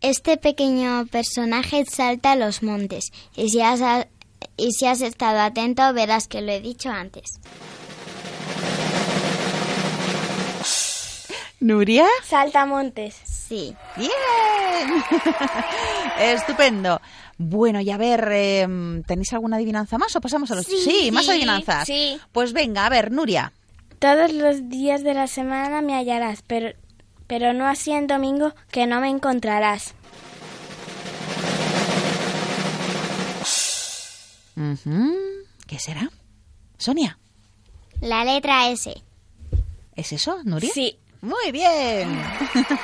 Este 0.00 0.36
pequeño 0.36 1.06
personaje 1.06 1.84
salta 1.86 2.32
a 2.32 2.36
los 2.36 2.62
montes 2.62 3.10
y 3.34 3.48
si 3.48 3.60
has, 3.62 3.80
y 4.56 4.70
si 4.72 4.86
has 4.86 5.00
estado 5.00 5.40
atento 5.40 5.92
verás 5.92 6.28
que 6.28 6.42
lo 6.42 6.52
he 6.52 6.60
dicho 6.60 6.90
antes. 6.90 7.24
¿Nuria? 11.60 12.06
Saltamontes. 12.22 13.14
Sí. 13.24 13.74
¡Bien! 13.96 15.04
Estupendo. 16.18 17.00
Bueno, 17.36 17.80
y 17.80 17.90
a 17.90 17.96
ver, 17.96 18.28
eh, 18.32 19.02
¿tenéis 19.06 19.32
alguna 19.32 19.56
adivinanza 19.56 19.98
más 19.98 20.14
o 20.14 20.20
pasamos 20.20 20.50
a 20.50 20.54
los... 20.54 20.66
Sí, 20.66 21.10
más 21.12 21.24
sí, 21.24 21.32
adivinanzas. 21.32 21.86
sí. 21.86 22.18
Pues 22.32 22.52
venga, 22.52 22.86
a 22.86 22.88
ver, 22.88 23.10
Nuria. 23.10 23.52
Todos 23.98 24.32
los 24.32 24.68
días 24.68 25.02
de 25.02 25.14
la 25.14 25.26
semana 25.26 25.80
me 25.82 25.94
hallarás, 25.94 26.42
pero, 26.46 26.76
pero 27.26 27.52
no 27.52 27.66
así 27.66 27.90
en 27.92 28.06
domingo 28.06 28.54
que 28.70 28.86
no 28.86 29.00
me 29.00 29.08
encontrarás. 29.08 29.94
¿Qué 35.66 35.78
será? 35.78 36.10
Sonia, 36.78 37.18
La 38.00 38.24
letra 38.24 38.68
S. 38.68 38.94
¿es 39.96 40.12
eso, 40.12 40.38
Nuria? 40.44 40.70
Sí. 40.72 40.98
Muy 41.22 41.52
bien. 41.52 42.20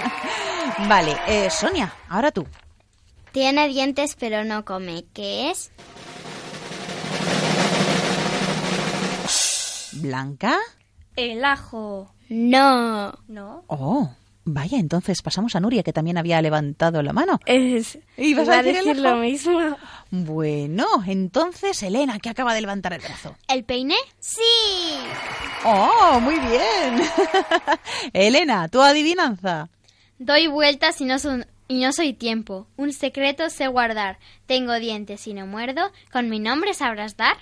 vale, 0.88 1.16
eh, 1.28 1.50
Sonia, 1.50 1.92
ahora 2.08 2.30
tú. 2.30 2.46
Tiene 3.32 3.68
dientes 3.68 4.16
pero 4.18 4.44
no 4.44 4.64
come. 4.64 5.04
¿Qué 5.14 5.50
es? 5.50 5.70
Blanca. 9.92 10.56
El 11.16 11.44
ajo. 11.44 12.14
No. 12.28 13.12
¿No? 13.28 13.64
Oh, 13.66 14.10
vaya, 14.44 14.78
entonces 14.78 15.20
pasamos 15.22 15.54
a 15.56 15.60
Nuria, 15.60 15.82
que 15.82 15.92
también 15.92 16.16
había 16.16 16.40
levantado 16.40 17.02
la 17.02 17.12
mano. 17.12 17.40
Es, 17.44 17.98
¿Ibas 18.16 18.46
iba 18.46 18.58
a 18.58 18.62
decir, 18.62 18.90
el 18.96 19.02
lo 19.02 19.16
mismo. 19.16 19.76
Bueno, 20.10 20.86
entonces 21.06 21.82
Elena, 21.82 22.18
que 22.20 22.30
acaba 22.30 22.54
de 22.54 22.60
levantar 22.60 22.92
el 22.92 23.00
brazo. 23.00 23.36
¿El 23.48 23.64
peine? 23.64 23.96
Sí. 24.20 24.40
Oh, 25.64 26.18
muy 26.20 26.38
bien. 26.38 27.02
Elena, 28.12 28.68
tu 28.68 28.80
adivinanza. 28.80 29.68
Doy 30.18 30.46
vueltas 30.46 31.00
y 31.00 31.04
no, 31.04 31.18
son- 31.18 31.46
y 31.70 31.80
no 31.80 31.92
soy 31.92 32.12
tiempo. 32.12 32.66
Un 32.76 32.92
secreto 32.92 33.48
sé 33.48 33.68
guardar. 33.68 34.18
Tengo 34.46 34.74
dientes 34.80 35.28
y 35.28 35.34
no 35.34 35.46
muerdo. 35.46 35.92
¿Con 36.10 36.28
mi 36.28 36.40
nombre 36.40 36.74
sabrás 36.74 37.16
dar? 37.16 37.36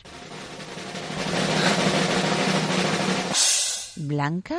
Blanca. 3.97 4.59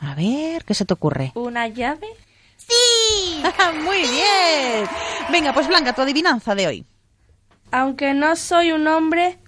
A 0.00 0.16
ver, 0.16 0.64
¿qué 0.64 0.74
se 0.74 0.84
te 0.84 0.92
ocurre? 0.92 1.30
¿Una 1.36 1.68
llave? 1.68 2.08
Sí. 2.56 3.40
muy 3.84 3.98
bien. 3.98 4.88
Venga, 5.30 5.54
pues 5.54 5.68
Blanca, 5.68 5.92
tu 5.92 6.02
adivinanza 6.02 6.56
de 6.56 6.66
hoy. 6.66 6.86
Aunque 7.70 8.12
no 8.12 8.34
soy 8.34 8.72
un 8.72 8.88
hombre, 8.88 9.38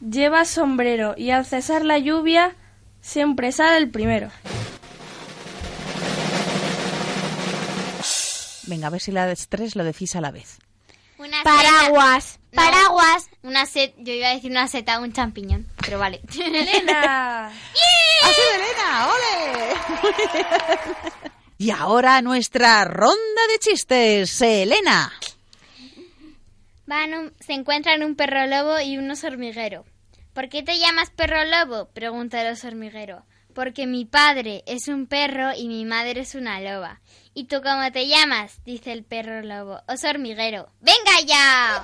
lleva 0.00 0.44
sombrero 0.44 1.14
y 1.16 1.30
al 1.30 1.44
cesar 1.44 1.84
la 1.84 1.98
lluvia 1.98 2.54
siempre 3.00 3.50
sale 3.50 3.78
el 3.78 3.90
primero. 3.90 4.30
Venga, 8.72 8.86
a 8.86 8.90
ver 8.90 9.02
si 9.02 9.12
las 9.12 9.48
tres 9.48 9.76
lo 9.76 9.84
decís 9.84 10.16
a 10.16 10.22
la 10.22 10.30
vez. 10.30 10.58
Una 11.18 11.42
Paraguas. 11.42 12.24
seta. 12.50 12.56
Paraguas. 12.56 13.28
Una 13.42 13.66
set. 13.66 13.92
Yo 13.98 14.14
iba 14.14 14.28
a 14.28 14.34
decir 14.34 14.50
una 14.50 14.66
seta, 14.66 14.98
un 14.98 15.12
champiñón. 15.12 15.66
Pero 15.84 15.98
vale. 15.98 16.22
¡Elena! 16.42 17.48
¡Ha 18.22 18.28
sido 18.32 18.54
Elena! 18.54 19.08
¡Ole! 19.12 19.74
y 21.58 21.70
ahora 21.70 22.22
nuestra 22.22 22.82
ronda 22.86 23.42
de 23.50 23.58
chistes. 23.58 24.40
Elena. 24.40 25.12
Van 26.86 27.12
un- 27.12 27.34
se 27.40 27.52
encuentran 27.52 28.02
un 28.02 28.16
perro 28.16 28.46
lobo 28.46 28.80
y 28.80 28.96
un 28.96 29.10
oso 29.10 29.26
hormiguero. 29.26 29.84
¿Por 30.32 30.48
qué 30.48 30.62
te 30.62 30.78
llamas 30.78 31.10
perro 31.10 31.44
lobo? 31.44 31.90
pregunta 31.90 32.40
el 32.40 32.54
oso 32.54 32.68
hormiguero. 32.68 33.22
Porque 33.54 33.86
mi 33.86 34.04
padre 34.04 34.62
es 34.66 34.88
un 34.88 35.06
perro 35.06 35.52
y 35.56 35.68
mi 35.68 35.84
madre 35.84 36.20
es 36.20 36.34
una 36.34 36.60
loba. 36.60 37.00
¿Y 37.34 37.44
tú 37.44 37.62
cómo 37.62 37.90
te 37.92 38.06
llamas? 38.08 38.62
dice 38.64 38.92
el 38.92 39.04
perro 39.04 39.42
lobo. 39.42 39.80
Oso 39.88 40.08
hormiguero. 40.08 40.68
¡Venga 40.80 41.20
ya! 41.26 41.82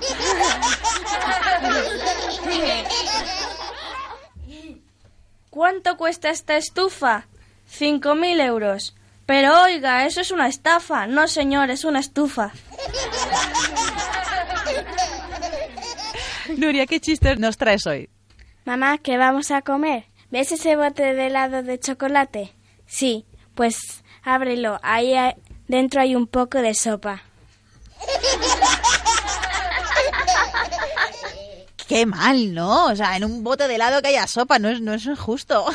¿Cuánto 5.49 5.97
cuesta 5.97 6.29
esta 6.29 6.57
estufa? 6.57 7.27
Cinco 7.67 8.15
mil 8.15 8.39
euros. 8.39 8.95
Pero 9.25 9.61
oiga, 9.63 10.05
eso 10.05 10.21
es 10.21 10.31
una 10.31 10.47
estafa. 10.47 11.05
No, 11.07 11.27
señor, 11.27 11.69
es 11.69 11.83
una 11.83 11.99
estufa. 11.99 12.51
Nuria, 16.57 16.87
¿qué 16.87 16.99
chistes 16.99 17.37
nos 17.39 17.57
traes 17.57 17.85
hoy? 17.85 18.09
Mamá, 18.65 18.97
¿qué 18.97 19.17
vamos 19.17 19.51
a 19.51 19.61
comer? 19.61 20.08
¿Ves 20.31 20.51
ese 20.51 20.75
bote 20.75 21.13
de 21.13 21.27
helado 21.27 21.63
de 21.63 21.79
chocolate? 21.79 22.53
Sí, 22.85 23.25
pues 23.55 24.03
ábrelo. 24.23 24.79
Ahí 24.83 25.13
hay- 25.15 25.35
dentro 25.67 26.01
hay 26.01 26.15
un 26.15 26.27
poco 26.27 26.59
de 26.59 26.73
sopa. 26.75 27.23
Qué 31.87 32.05
mal, 32.05 32.53
¿no? 32.53 32.85
O 32.85 32.95
sea, 32.95 33.17
en 33.17 33.25
un 33.25 33.43
bote 33.43 33.67
de 33.67 33.75
helado 33.75 34.01
que 34.01 34.09
haya 34.09 34.27
sopa, 34.27 34.59
no 34.59 34.69
es, 34.69 34.79
no 34.81 34.93
es 34.93 35.07
justo. 35.17 35.65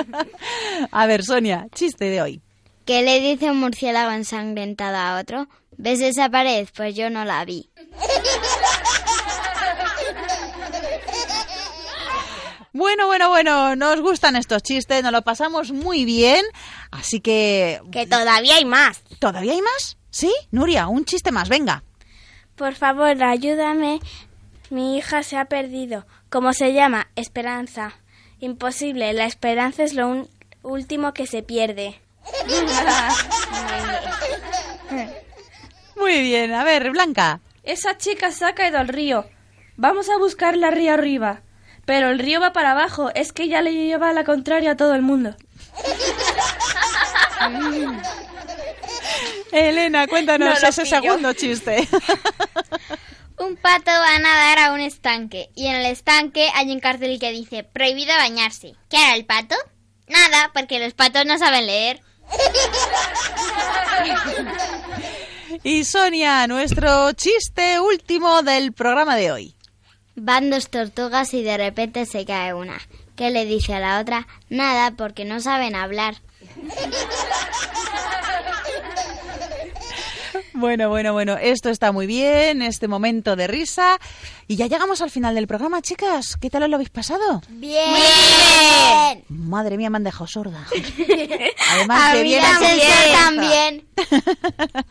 a 0.90 1.06
ver, 1.06 1.22
Sonia, 1.22 1.66
chiste 1.74 2.06
de 2.06 2.22
hoy. 2.22 2.40
¿Qué 2.86 3.02
le 3.02 3.20
dice 3.20 3.50
un 3.50 3.60
murciélago 3.60 4.12
ensangrentado 4.12 4.96
a 4.96 5.20
otro? 5.20 5.46
¿Ves 5.76 6.00
esa 6.00 6.30
pared? 6.30 6.66
Pues 6.74 6.94
yo 6.94 7.10
no 7.10 7.24
la 7.26 7.44
vi. 7.44 7.68
Bueno, 12.76 13.06
bueno, 13.06 13.28
bueno, 13.28 13.76
nos 13.76 14.00
gustan 14.00 14.34
estos 14.34 14.60
chistes, 14.64 15.00
nos 15.04 15.12
lo 15.12 15.22
pasamos 15.22 15.70
muy 15.70 16.04
bien, 16.04 16.44
así 16.90 17.20
que... 17.20 17.80
Que 17.92 18.04
todavía 18.04 18.56
hay 18.56 18.64
más. 18.64 19.00
¿Todavía 19.20 19.52
hay 19.52 19.62
más? 19.62 19.96
¿Sí? 20.10 20.34
Nuria, 20.50 20.88
un 20.88 21.04
chiste 21.04 21.30
más, 21.30 21.48
venga. 21.48 21.84
Por 22.56 22.74
favor, 22.74 23.22
ayúdame. 23.22 24.00
Mi 24.70 24.96
hija 24.98 25.22
se 25.22 25.36
ha 25.36 25.44
perdido. 25.44 26.04
¿Cómo 26.30 26.52
se 26.52 26.72
llama? 26.72 27.06
Esperanza. 27.14 27.92
Imposible. 28.40 29.12
La 29.12 29.26
esperanza 29.26 29.84
es 29.84 29.94
lo 29.94 30.08
un- 30.08 30.28
último 30.64 31.14
que 31.14 31.28
se 31.28 31.44
pierde. 31.44 32.00
Muy 35.96 36.20
bien, 36.22 36.52
a 36.54 36.64
ver, 36.64 36.90
Blanca. 36.90 37.40
Esa 37.62 37.96
chica 37.98 38.32
se 38.32 38.44
ha 38.44 38.54
caído 38.54 38.78
al 38.78 38.88
río. 38.88 39.26
Vamos 39.76 40.08
a 40.10 40.18
buscarla 40.18 40.70
río 40.72 40.92
arriba. 40.92 41.42
Pero 41.86 42.10
el 42.10 42.18
río 42.18 42.40
va 42.40 42.52
para 42.52 42.72
abajo. 42.72 43.10
Es 43.14 43.32
que 43.32 43.48
ya 43.48 43.60
le 43.62 43.72
lleva 43.72 44.12
la 44.12 44.24
contraria 44.24 44.72
a 44.72 44.76
todo 44.76 44.94
el 44.94 45.02
mundo. 45.02 45.34
Elena, 49.52 50.06
cuéntanos 50.06 50.60
No 50.62 50.68
ese 50.68 50.82
pillo. 50.82 50.96
segundo 51.02 51.32
chiste. 51.32 51.88
Un 53.38 53.56
pato 53.56 53.90
va 53.90 54.14
a 54.14 54.18
nadar 54.20 54.58
a 54.60 54.72
un 54.72 54.80
estanque 54.80 55.50
y 55.56 55.66
en 55.66 55.74
el 55.74 55.86
estanque 55.86 56.50
hay 56.54 56.70
un 56.70 56.78
cartel 56.78 57.18
que 57.18 57.32
dice 57.32 57.64
prohibido 57.64 58.14
bañarse. 58.14 58.74
¿Qué 58.88 58.96
hará 58.96 59.16
el 59.16 59.26
pato? 59.26 59.56
Nada, 60.06 60.52
porque 60.54 60.78
los 60.78 60.94
patos 60.94 61.26
no 61.26 61.36
saben 61.36 61.66
leer. 61.66 62.00
y 65.64 65.84
Sonia, 65.84 66.46
nuestro 66.46 67.12
chiste 67.12 67.80
último 67.80 68.42
del 68.42 68.72
programa 68.72 69.16
de 69.16 69.32
hoy. 69.32 69.54
Van 70.16 70.50
dos 70.50 70.68
tortugas 70.70 71.34
y 71.34 71.42
de 71.42 71.56
repente 71.56 72.06
se 72.06 72.24
cae 72.24 72.54
una. 72.54 72.80
¿Qué 73.16 73.30
le 73.30 73.44
dice 73.44 73.74
a 73.74 73.80
la 73.80 74.00
otra? 74.00 74.26
Nada, 74.48 74.92
porque 74.96 75.24
no 75.24 75.40
saben 75.40 75.74
hablar. 75.74 76.16
Bueno, 80.56 80.88
bueno, 80.88 81.12
bueno, 81.12 81.36
esto 81.36 81.68
está 81.68 81.90
muy 81.90 82.06
bien, 82.06 82.62
este 82.62 82.86
momento 82.86 83.34
de 83.34 83.48
risa. 83.48 83.98
Y 84.46 84.56
ya 84.56 84.66
llegamos 84.66 85.00
al 85.00 85.10
final 85.10 85.34
del 85.34 85.46
programa, 85.46 85.80
chicas. 85.82 86.36
¿Qué 86.40 86.50
tal 86.50 86.64
os 86.64 86.68
lo 86.68 86.76
habéis 86.76 86.90
pasado? 86.90 87.40
Bien. 87.48 89.24
Madre 89.28 89.76
mía, 89.76 89.88
me 89.90 89.96
han 89.96 90.04
dejado 90.04 90.26
sorda. 90.26 90.66
Además, 91.72 92.10
A 92.10 92.12
que 92.12 92.22
mí 92.22 92.28
bien 92.28 92.42
también. 92.42 93.14
también. 93.14 93.84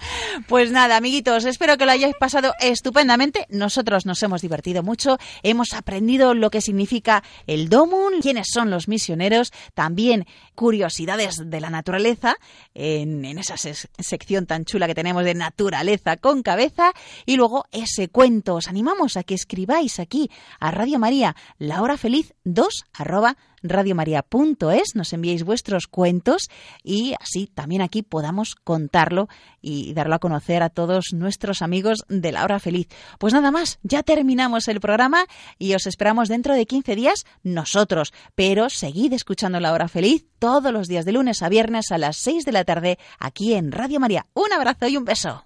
Pues 0.48 0.72
nada, 0.72 0.98
amiguitos, 0.98 1.46
espero 1.46 1.78
que 1.78 1.86
lo 1.86 1.92
hayáis 1.92 2.16
pasado 2.20 2.54
estupendamente. 2.60 3.46
Nosotros 3.50 4.06
nos 4.06 4.22
hemos 4.24 4.42
divertido 4.42 4.84
mucho, 4.84 5.18
hemos 5.44 5.74
aprendido 5.74 6.34
lo 6.34 6.50
que 6.50 6.62
significa 6.62 7.24
el 7.48 7.70
Domun, 7.70 8.22
quiénes 8.22 8.48
son 8.52 8.70
los 8.70 8.88
misioneros, 8.88 9.52
también 9.74 10.26
curiosidades 10.56 11.42
de 11.50 11.60
la 11.62 11.70
naturaleza, 11.70 12.36
en, 12.74 13.26
en 13.26 13.38
esa 13.38 13.56
ses- 13.56 13.88
sección 14.00 14.46
tan 14.46 14.66
chula 14.66 14.88
que 14.88 14.96
tenemos 14.96 15.24
de 15.24 15.34
naturaleza 15.34 16.18
con 16.18 16.42
cabeza, 16.44 16.92
y 17.26 17.36
luego 17.36 17.66
ese 17.72 18.08
cuento. 18.10 18.56
Os 18.56 18.68
animamos 18.68 19.18
a 19.18 19.24
que 19.24 19.34
escribáis 19.44 20.00
aquí 20.00 20.32
a 20.62 20.72
Radio 20.72 21.00
María, 21.00 21.36
la 21.60 21.82
hora 21.82 21.98
feliz 21.98 22.34
2 22.46 22.86
arroba 22.94 23.36
radiomaria.es, 23.62 24.96
nos 24.96 25.12
enviéis 25.14 25.44
vuestros 25.44 25.88
cuentos 25.88 26.50
y 26.82 27.14
así 27.20 27.48
también 27.48 27.82
aquí 27.82 28.04
podamos 28.04 28.56
contarlo 28.56 29.28
y 29.62 29.94
darlo 29.94 30.16
a 30.16 30.20
conocer 30.20 30.64
a 30.64 30.70
todos 30.70 31.14
nuestros 31.14 31.62
amigos 31.62 32.04
de 32.08 32.32
la 32.32 32.44
hora 32.44 32.60
feliz. 32.60 32.88
Pues 33.20 33.34
nada 33.34 33.52
más, 33.52 33.80
ya 33.84 34.04
terminamos 34.04 34.68
el 34.68 34.80
programa 34.80 35.26
y 35.60 35.74
os 35.76 35.88
esperamos 35.88 36.30
dentro 36.30 36.56
de 36.56 36.66
15 36.66 36.96
días 36.96 37.26
nosotros, 37.44 38.14
pero 38.36 38.70
seguid 38.70 39.14
escuchando 39.14 39.60
la 39.60 39.74
hora 39.74 39.88
feliz 39.88 40.26
todos 40.40 40.72
los 40.72 40.88
días 40.88 41.06
de 41.06 41.14
lunes 41.14 41.42
a 41.42 41.50
viernes 41.50 41.92
a 41.92 41.98
las 41.98 42.18
6 42.18 42.46
de 42.46 42.52
la 42.54 42.64
tarde 42.64 42.98
aquí 43.20 43.54
en 43.54 43.72
Radio 43.74 44.00
María. 44.00 44.26
Un 44.34 44.54
abrazo 44.54 44.88
y 44.88 44.98
un 44.98 45.06
beso. 45.06 45.46